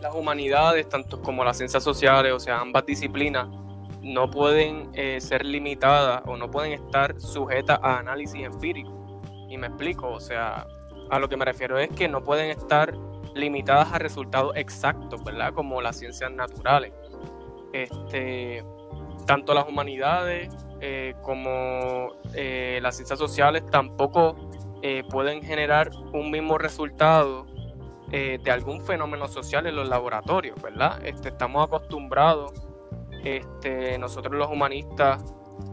[0.00, 3.48] las humanidades, tanto como las ciencias sociales, o sea, ambas disciplinas,
[4.00, 9.07] no pueden eh, ser limitadas o no pueden estar sujetas a análisis empírico.
[9.48, 10.66] Y me explico, o sea,
[11.10, 12.94] a lo que me refiero es que no pueden estar
[13.34, 15.52] limitadas a resultados exactos, ¿verdad?
[15.54, 16.92] Como las ciencias naturales.
[17.72, 18.64] Este,
[19.26, 24.36] tanto las humanidades eh, como eh, las ciencias sociales tampoco
[25.10, 27.46] pueden generar un mismo resultado
[28.10, 31.04] de algún fenómeno social en los laboratorios, ¿verdad?
[31.04, 32.52] Este, estamos acostumbrados
[33.24, 35.24] este, nosotros los humanistas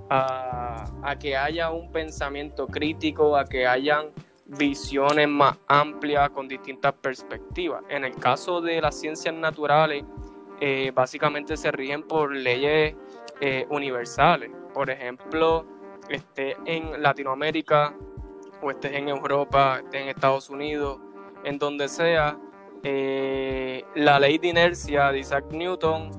[0.09, 4.11] a, que haya un pensamiento crítico, a que hayan
[4.45, 7.83] visiones más amplias con distintas perspectivas.
[7.89, 10.03] En el caso de las ciencias naturales,
[10.61, 12.95] eh, básicamente se rigen por leyes
[13.41, 14.51] eh, universales.
[14.73, 15.65] Por ejemplo,
[16.09, 17.95] este, en Latinoamérica
[18.61, 20.99] o estés en Europa, estés en Estados Unidos,
[21.43, 22.37] en donde sea,
[22.83, 26.11] eh, la ley de inercia de Isaac Newton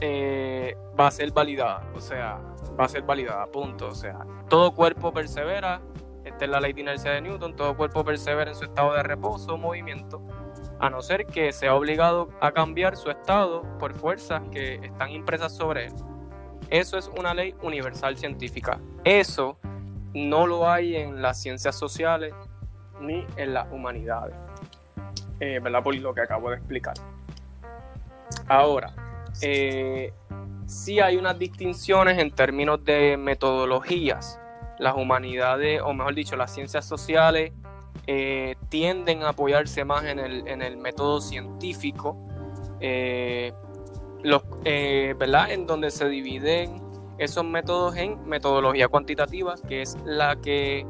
[0.00, 2.40] eh, va a ser validada, o sea,
[2.78, 3.88] va a ser validada, punto.
[3.88, 5.80] O sea, todo cuerpo persevera,
[6.24, 9.02] esta es la ley de inercia de Newton, todo cuerpo persevera en su estado de
[9.02, 10.22] reposo o movimiento,
[10.78, 15.54] a no ser que sea obligado a cambiar su estado por fuerzas que están impresas
[15.54, 15.92] sobre él.
[16.70, 18.78] Eso es una ley universal científica.
[19.02, 19.58] Eso
[20.14, 22.32] no lo hay en las ciencias sociales
[23.00, 24.36] ni en las humanidades.
[25.40, 25.82] Eh, ¿Verdad?
[25.82, 26.94] Por lo que acabo de explicar.
[28.46, 28.92] Ahora,
[29.42, 30.12] eh,
[30.66, 34.38] sí hay unas distinciones en términos de metodologías.
[34.78, 37.52] Las humanidades, o mejor dicho, las ciencias sociales,
[38.06, 42.16] eh, tienden a apoyarse más en el, método científico,
[42.80, 43.52] eh,
[44.22, 45.50] los, ¿verdad?
[45.50, 46.80] En donde se dividen
[47.18, 50.86] esos métodos en metodología cuantitativa, que es la que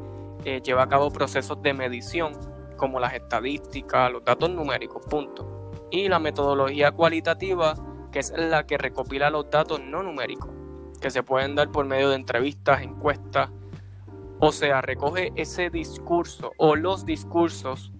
[0.63, 2.33] lleva a cabo procesos de medición,
[2.77, 5.71] como las estadísticas, los datos numéricos, punto.
[5.91, 7.75] Y la metodología cualitativa,
[8.11, 10.49] que es la que recopila los datos no numéricos,
[10.99, 13.49] que se pueden dar por medio de entrevistas, encuestas,
[14.39, 17.91] o sea, recoge ese discurso o los discursos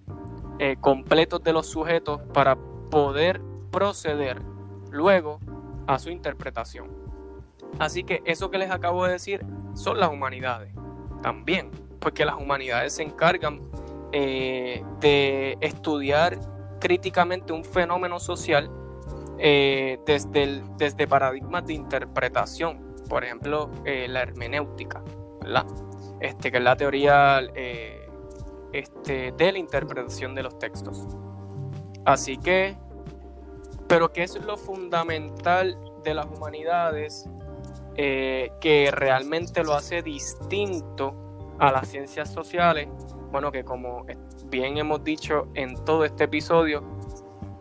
[0.59, 3.41] eh, completos de los sujetos para poder
[3.71, 4.41] proceder
[4.89, 5.39] luego
[5.87, 6.89] a su interpretación.
[7.79, 10.73] Así que eso que les acabo de decir son las humanidades
[11.21, 13.61] también, porque las humanidades se encargan
[14.11, 16.37] eh, de estudiar
[16.79, 18.69] críticamente un fenómeno social
[19.43, 25.03] eh, desde, desde paradigmas de interpretación, por ejemplo, eh, la hermenéutica,
[26.19, 28.07] Este, que es la teoría eh,
[28.71, 31.07] este, de la interpretación de los textos.
[32.05, 32.77] Así que,
[33.87, 37.27] pero ¿qué es lo fundamental de las humanidades
[37.95, 41.15] que realmente lo hace distinto
[41.57, 42.87] a las ciencias sociales?
[43.31, 44.05] Bueno, que como
[44.45, 46.83] bien hemos dicho en todo este episodio,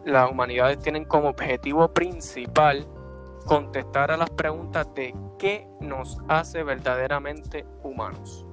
[0.05, 2.87] las humanidades tienen como objetivo principal
[3.47, 8.47] contestar a las preguntas de qué nos hace verdaderamente humanos.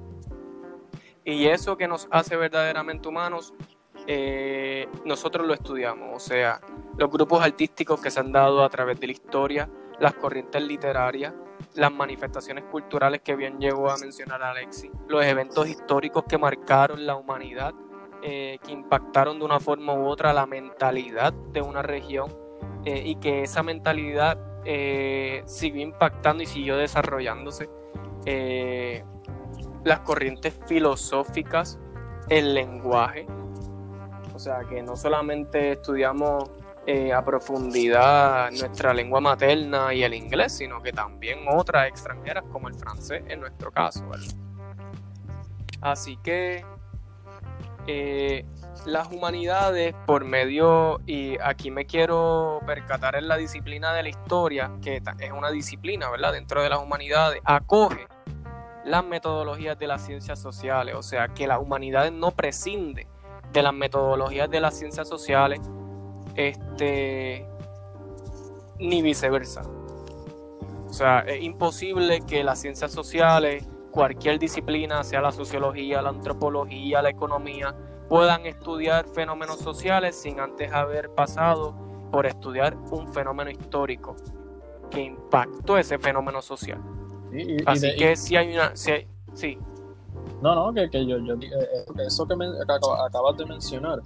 [1.24, 3.52] Y eso que nos hace verdaderamente humanos,
[4.06, 6.10] eh, nosotros lo estudiamos.
[6.14, 6.60] O sea,
[6.96, 9.68] los grupos artísticos que se han dado a través de la historia,
[10.00, 11.34] las corrientes literarias,
[11.74, 17.16] las manifestaciones culturales que bien llegó a mencionar Alexi, los eventos históricos que marcaron la
[17.16, 17.74] humanidad
[18.22, 22.34] eh, que impactaron de una forma u otra la mentalidad de una región
[22.84, 27.68] eh, y que esa mentalidad eh, siguió impactando y siguió desarrollándose.
[29.84, 31.78] las corrientes filosóficas,
[32.28, 33.26] el lenguaje,
[34.34, 36.50] o sea que no solamente estudiamos
[37.14, 42.74] a profundidad nuestra lengua materna y el inglés, sino que también otras extranjeras como el
[42.74, 44.04] francés en nuestro caso.
[45.80, 46.64] Así que
[47.90, 48.44] eh,
[48.84, 54.70] las humanidades por medio, y aquí me quiero percatar en la disciplina de la historia,
[54.82, 56.34] que es una disciplina, ¿verdad?
[56.34, 58.06] Dentro de las humanidades, acoge
[58.84, 63.06] las metodologías de las ciencias sociales, o sea, que las humanidades no prescinde
[63.52, 65.60] de las metodologías de las ciencias sociales,
[66.34, 67.46] este,
[68.78, 69.62] ni viceversa.
[70.88, 77.02] O sea, es imposible que las ciencias sociales cualquier disciplina, sea la sociología, la antropología,
[77.02, 77.74] la economía,
[78.08, 81.74] puedan estudiar fenómenos sociales sin antes haber pasado
[82.10, 84.16] por estudiar un fenómeno histórico
[84.90, 86.80] que impactó ese fenómeno social.
[87.66, 88.74] Así que si hay una...
[88.74, 89.58] sí.
[90.40, 94.00] No, no, que, yo, yo, eh, eh, eso que, me, acabas de mencionar,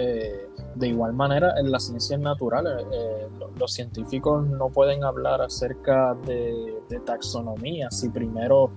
[0.00, 3.26] Eh, de igual manera, en las ciencias naturales, eh,
[3.58, 8.70] los científicos no pueden hablar acerca de, taxonomía si primero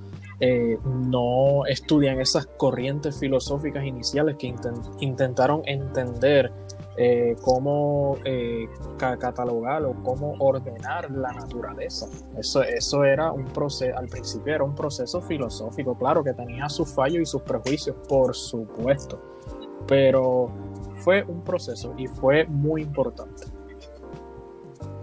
[0.44, 4.54] eh, no estudian esas corrientes filosóficas iniciales que
[5.00, 6.52] intentaron entender
[6.98, 8.68] eh, cómo eh,
[8.98, 12.08] catalogar o cómo ordenar la naturaleza.
[12.38, 16.92] Eso, eso era un proceso, al principio era un proceso filosófico, claro que tenía sus
[16.92, 19.22] fallos y sus prejuicios, por supuesto,
[19.88, 20.50] pero
[21.02, 23.44] fue un proceso y fue muy importante.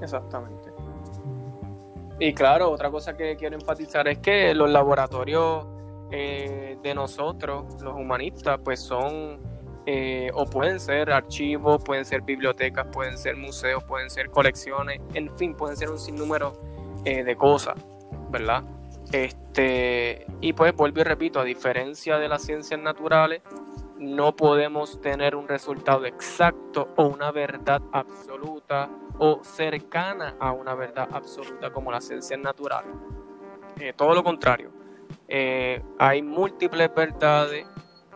[0.02, 0.67] Exactamente.
[2.20, 5.66] Y claro, otra cosa que quiero enfatizar es que los laboratorios
[6.10, 9.38] eh, de nosotros, los humanistas, pues son
[9.86, 15.34] eh, o pueden ser archivos, pueden ser bibliotecas, pueden ser museos, pueden ser colecciones, en
[15.38, 16.52] fin, pueden ser un sinnúmero
[17.04, 17.76] eh, de cosas,
[18.30, 18.64] ¿verdad?
[19.12, 23.42] Este, y pues vuelvo y repito, a diferencia de las ciencias naturales,
[23.98, 31.08] no podemos tener un resultado exacto o una verdad absoluta o cercana a una verdad
[31.12, 32.90] absoluta como las ciencias naturales.
[33.80, 34.70] Eh, todo lo contrario,
[35.98, 37.66] hay múltiples verdades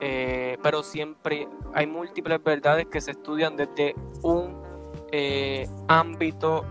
[0.05, 4.61] eh, pero siempre hay múltiples verdades que se estudian desde un
[5.13, 6.65] eh, ámbito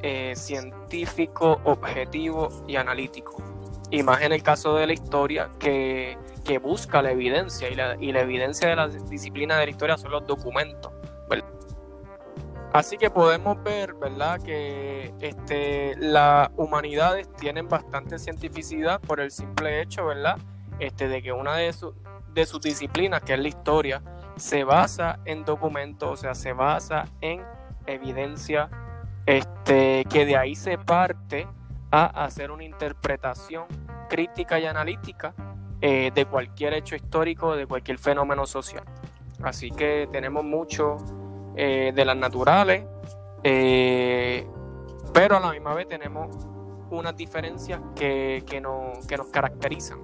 [0.00, 3.42] eh, científico, objetivo y analítico.
[3.90, 6.16] Y más en el caso de la historia que,
[6.62, 10.12] busca la evidencia y la, y la, evidencia de la disciplina de la historia son
[10.12, 10.92] los documentos.
[12.72, 19.80] Así que podemos ver, ¿verdad?, que este, las humanidades tienen bastante cientificidad por el simple
[19.80, 20.36] hecho, ¿verdad?,
[20.78, 21.74] este, de que una de,
[22.34, 24.02] de sus disciplinas, que es la historia,
[24.36, 27.42] se basa en documentos, o sea, se basa en
[27.86, 28.68] evidencia,
[29.24, 31.48] este, que de ahí se parte
[31.90, 33.64] a hacer una interpretación
[34.08, 35.34] crítica y analítica
[35.80, 38.84] eh, de cualquier hecho histórico, de cualquier fenómeno social.
[39.42, 40.96] Así que tenemos mucho
[41.60, 42.84] eh, de las naturales,
[43.42, 44.46] eh,
[45.12, 46.28] pero a la misma vez tenemos
[46.88, 48.62] unas diferencias que, que,
[49.08, 49.98] que nos caracterizan.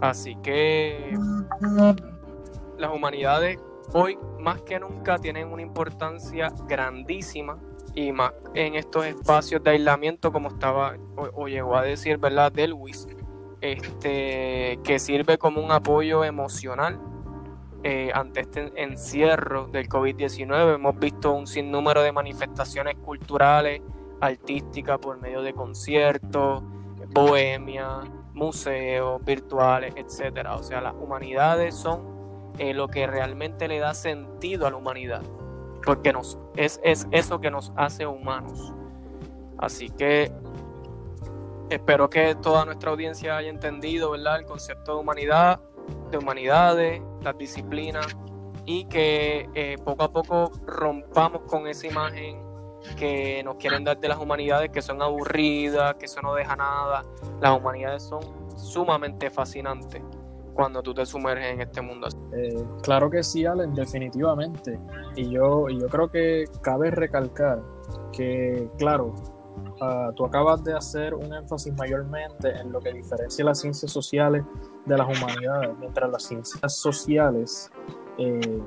[0.00, 1.14] Así que
[2.78, 3.58] las humanidades
[3.92, 7.58] hoy más que nunca tienen una importancia grandísima
[7.94, 12.50] y más en estos espacios de aislamiento como estaba o, llegó a decir, ¿verdad?
[12.50, 13.06] Delwis,
[13.60, 16.98] este, que sirve como un apoyo emocional
[17.88, 20.74] eh, ante este encierro del COVID-19.
[20.74, 23.80] Hemos visto un sinnúmero de manifestaciones culturales,
[24.20, 26.64] artísticas por medio de conciertos,
[27.10, 28.00] bohemia,
[28.34, 30.56] museos virtuales, etcétera.
[30.56, 35.22] O sea, las humanidades son eh, lo que realmente le da sentido a la humanidad,
[35.84, 36.12] porque
[36.56, 38.74] es, es eso que nos hace humanos.
[39.58, 40.32] Así que
[41.70, 44.40] espero que toda nuestra audiencia haya entendido ¿verdad?
[44.40, 45.60] el concepto de humanidad,
[46.10, 48.06] de humanidades, las disciplinas
[48.64, 52.44] y que eh, poco a poco rompamos con esa imagen
[52.96, 57.02] que nos quieren dar de las humanidades que son aburridas, que eso no deja nada.
[57.40, 58.20] Las humanidades son
[58.56, 60.02] sumamente fascinantes
[60.54, 62.08] cuando tú te sumerges en este mundo.
[62.32, 64.80] Eh, claro que sí, Allen, definitivamente.
[65.14, 67.60] Y yo, yo creo que cabe recalcar
[68.12, 69.14] que, claro,
[69.80, 74.42] ah, tú acabas de hacer un énfasis mayormente en lo que diferencia las ciencias sociales
[74.86, 77.70] de las humanidades, mientras las ciencias sociales
[78.18, 78.62] eh,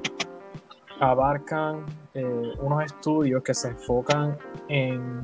[1.00, 5.24] abarcan eh, unos estudios que se enfocan en,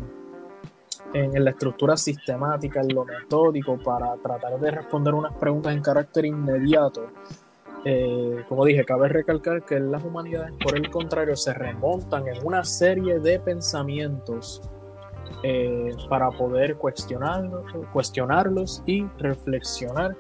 [1.14, 6.26] en, la estructura sistemática, en lo metódico, para tratar de responder unas preguntas en carácter
[6.26, 7.08] inmediato.
[7.84, 12.64] Eh, como dije, cabe recalcar que las humanidades, por el contrario, se remontan en una
[12.64, 14.62] serie de pensamientos
[16.10, 20.16] para poder cuestionarlos, cuestionarlos y reflexionar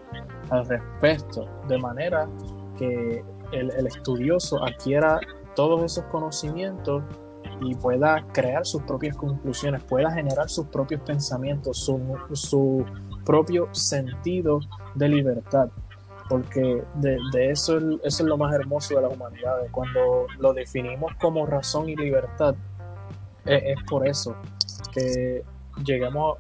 [0.49, 2.27] al respecto, de manera
[2.77, 5.19] que el, el estudioso adquiera
[5.55, 7.03] todos esos conocimientos
[7.61, 12.85] y pueda crear sus propias conclusiones, pueda generar sus propios pensamientos, su,
[13.25, 14.59] propio sentido
[14.93, 15.69] de libertad.
[16.27, 17.19] Porque de,
[17.51, 19.57] eso, es lo más hermoso de la humanidad.
[19.71, 22.55] Cuando lo definimos como razón y libertad,
[23.45, 24.35] es, por eso
[24.91, 25.43] que
[25.83, 26.37] lleguemos,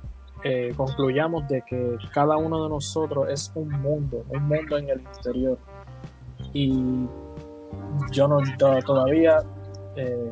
[0.47, 5.01] eh, concluyamos de que cada uno de nosotros es un mundo, un mundo en el
[5.01, 5.57] interior.
[6.53, 7.07] Y
[8.11, 8.37] yo no
[8.85, 9.39] todavía
[9.95, 10.31] eh,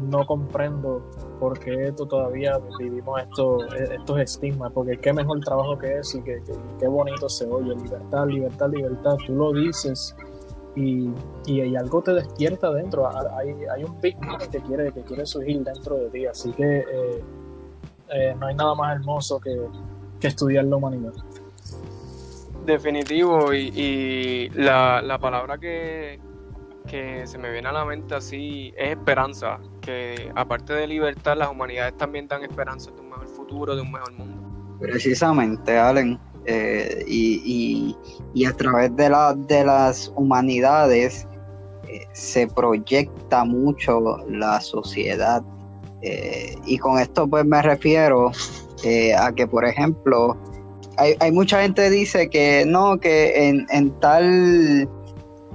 [0.00, 1.02] no comprendo
[1.40, 6.22] por qué todavía vivimos esto, e, estos estigmas, porque qué mejor trabajo que es y
[6.22, 6.40] que,
[6.78, 10.14] qué bonito se oye, libertad, libertad, libertad, tú lo dices
[10.76, 11.10] y,
[11.46, 14.16] y, algo te despierta dentro, hay, hay un big
[14.52, 17.24] que quiere, que quiere surgir dentro de ti, así que eh,
[18.10, 19.56] eh, no hay nada más hermoso que,
[20.20, 21.12] que estudiar la humanidad.
[22.64, 26.20] Definitivo, y, y la, la palabra que,
[26.86, 31.50] que se me viene a la mente así es esperanza, que aparte de libertad, las
[31.50, 34.78] humanidades también dan esperanza de un mejor futuro, de un mejor mundo.
[34.80, 36.18] Precisamente, Allen.
[36.50, 37.94] Eh, y,
[38.46, 41.26] a través de, la, de las humanidades
[41.86, 45.42] eh, se proyecta mucho la sociedad.
[46.02, 48.30] Eh, y con esto pues me refiero
[49.18, 50.36] a que, por ejemplo,
[50.96, 54.88] hay, hay, mucha gente dice que no, que en, en tal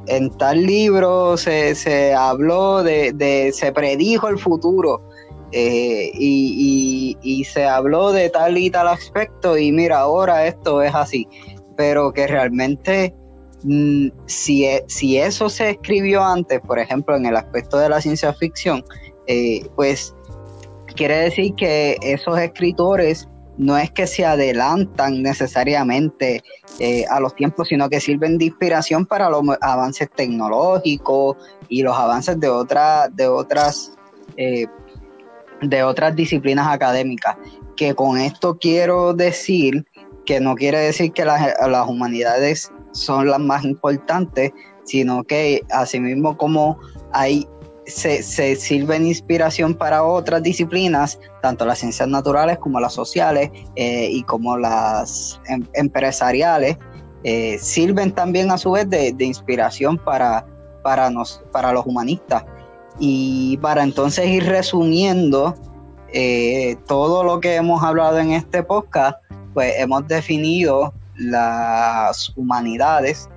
[0.08, 5.02] en tal libro se, se habló de, de, se predijo el futuro
[5.52, 11.28] eh, y, se habló de tal y tal aspecto y mira, ahora esto es así,
[11.78, 13.14] pero que realmente
[13.64, 18.02] mm, si, e, si eso se escribió antes, por ejemplo, en el aspecto de la
[18.02, 18.84] ciencia ficción,
[19.28, 20.16] eh, pues
[20.94, 23.28] quiere decir que esos escritores
[23.58, 26.41] no es que se adelantan necesariamente
[26.80, 31.38] eh, a los tiempos, sino que sirven de inspiración para los avances tecnológicos
[31.70, 33.94] y los avances de, otra, de otras
[35.68, 37.38] de otras disciplinas académicas.
[37.76, 39.86] Que con esto quiero decir
[40.26, 44.52] que no quiere decir que las, humanidades son las más importantes,
[44.86, 46.80] sino que asimismo como
[47.12, 47.48] hay
[47.86, 54.08] se, se sirven inspiración para otras disciplinas, tanto las ciencias naturales como las sociales eh,
[54.10, 56.78] y como las em, empresariales,
[57.24, 60.46] eh, sirven también a su vez de, inspiración para,
[60.84, 62.46] para, nos, para los humanistas.
[63.00, 65.56] Y para entonces ir resumiendo
[66.10, 69.18] eh, todo lo que hemos hablado en este podcast,
[69.54, 73.30] pues hemos definido las humanidades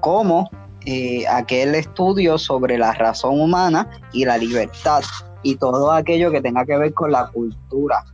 [0.00, 0.50] como
[0.86, 5.02] eh, aquel estudio sobre la razón humana y la libertad
[5.42, 8.04] y todo aquello que tenga que ver con la cultura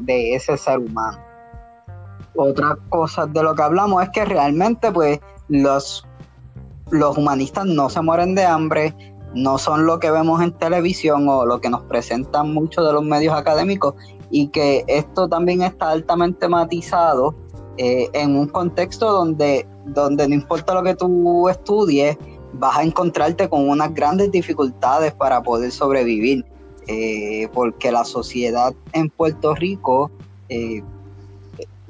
[0.00, 1.18] de ese ser humano.
[2.36, 6.06] Otra cosa de lo que hablamos es que realmente pues los,
[6.90, 8.94] los humanistas no se mueren de hambre,
[9.34, 13.02] no son lo que vemos en televisión o lo que nos presentan muchos de los
[13.02, 13.94] medios académicos
[14.30, 17.34] y que esto también está altamente matizado
[17.76, 22.16] eh, en un contexto donde, donde no importa lo que tú estudies,
[22.52, 26.44] vas a encontrarte con unas grandes dificultades para poder sobrevivir,
[26.86, 30.10] eh, porque la sociedad en Puerto Rico
[30.48, 30.82] eh,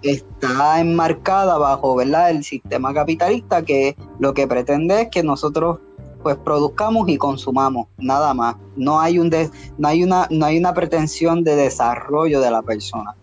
[0.03, 2.31] está enmarcada bajo ¿verdad?
[2.31, 5.79] el sistema capitalista que lo que pretende es que nosotros
[6.23, 8.57] pues produzcamos y consumamos, nada más.
[8.77, 9.31] No hay, un
[9.79, 13.15] no hay, una, no hay una pretensión de desarrollo de la persona.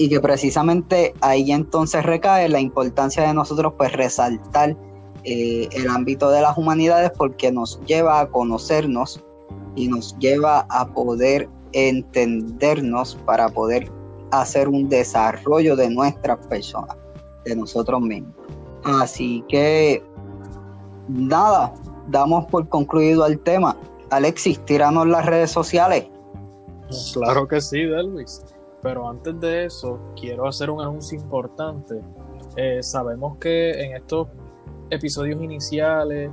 [0.00, 4.74] Y que precisamente ahí entonces recae la importancia de nosotros pues resaltar
[5.24, 9.22] eh, el ámbito de las humanidades porque nos lleva a conocernos
[9.76, 13.92] y nos lleva a poder entendernos para poder
[14.30, 16.96] hacer un desarrollo de nuestras personas,
[17.44, 18.32] de nosotros mismos.
[18.84, 20.02] Así que
[21.08, 21.74] nada,
[22.08, 23.76] damos por concluido el tema.
[24.08, 26.06] Alexis, tíranos las redes sociales.
[27.12, 28.42] Claro que sí, Delvis.
[28.82, 32.00] Pero antes de eso, quiero hacer un anuncio importante.
[32.56, 34.28] Eh, sabemos que en estos
[34.88, 36.30] episodios iniciales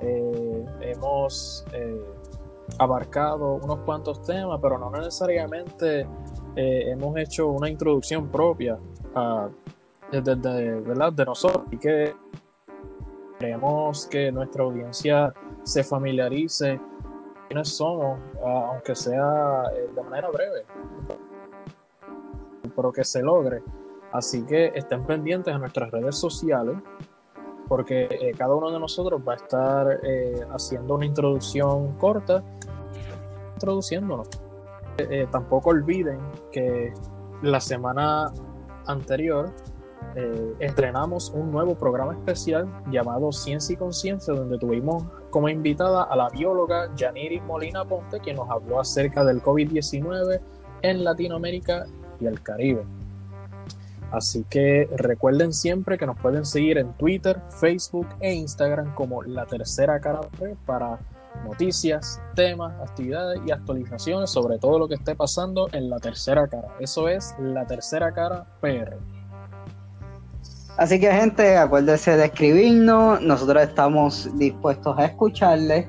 [0.00, 2.00] eh, hemos eh,
[2.78, 6.06] abarcado unos cuantos temas, pero no necesariamente
[6.60, 8.78] hemos hecho una introducción propia
[10.10, 11.12] de, ¿verdad?
[11.12, 11.66] de nosotros.
[11.70, 12.14] Y que
[13.38, 15.32] Queremos que nuestra audiencia
[15.62, 16.80] se familiarice
[17.46, 19.62] quiénes somos, ah, aunque sea
[19.94, 20.64] de manera breve,
[22.74, 23.62] pero que se logre.
[24.12, 26.76] Así que estén pendientes a nuestras redes sociales,
[27.68, 32.42] porque eh, cada uno de nosotros va a estar eh, haciendo una introducción corta,
[33.54, 34.28] introduciéndonos.
[35.30, 36.18] tampoco olviden
[36.50, 36.92] que
[37.42, 38.32] la semana
[38.86, 39.52] anterior
[40.14, 46.16] eh, estrenamos un nuevo programa especial llamado Ciencia y Conciencia, donde tuvimos como invitada a
[46.16, 50.40] la bióloga Yaniri Molina Ponte, quien nos habló acerca del COVID-19
[50.82, 51.86] en Latinoamérica
[52.20, 52.84] y el Caribe.
[54.10, 59.44] Así que recuerden siempre que nos pueden seguir en Twitter, Facebook e Instagram como La
[59.44, 60.20] Tercera Cara
[60.64, 60.98] para
[61.44, 66.68] noticias, temas, actividades y actualizaciones sobre todo lo que esté pasando en La Tercera Cara.
[66.80, 68.96] Eso es La Tercera Cara PR.
[70.78, 75.86] Así que gente, acuérdense de escribirnos, nosotros estamos dispuestos a escucharles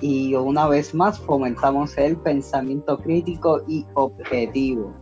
[0.00, 5.01] y una vez más fomentamos el pensamiento crítico y objetivo.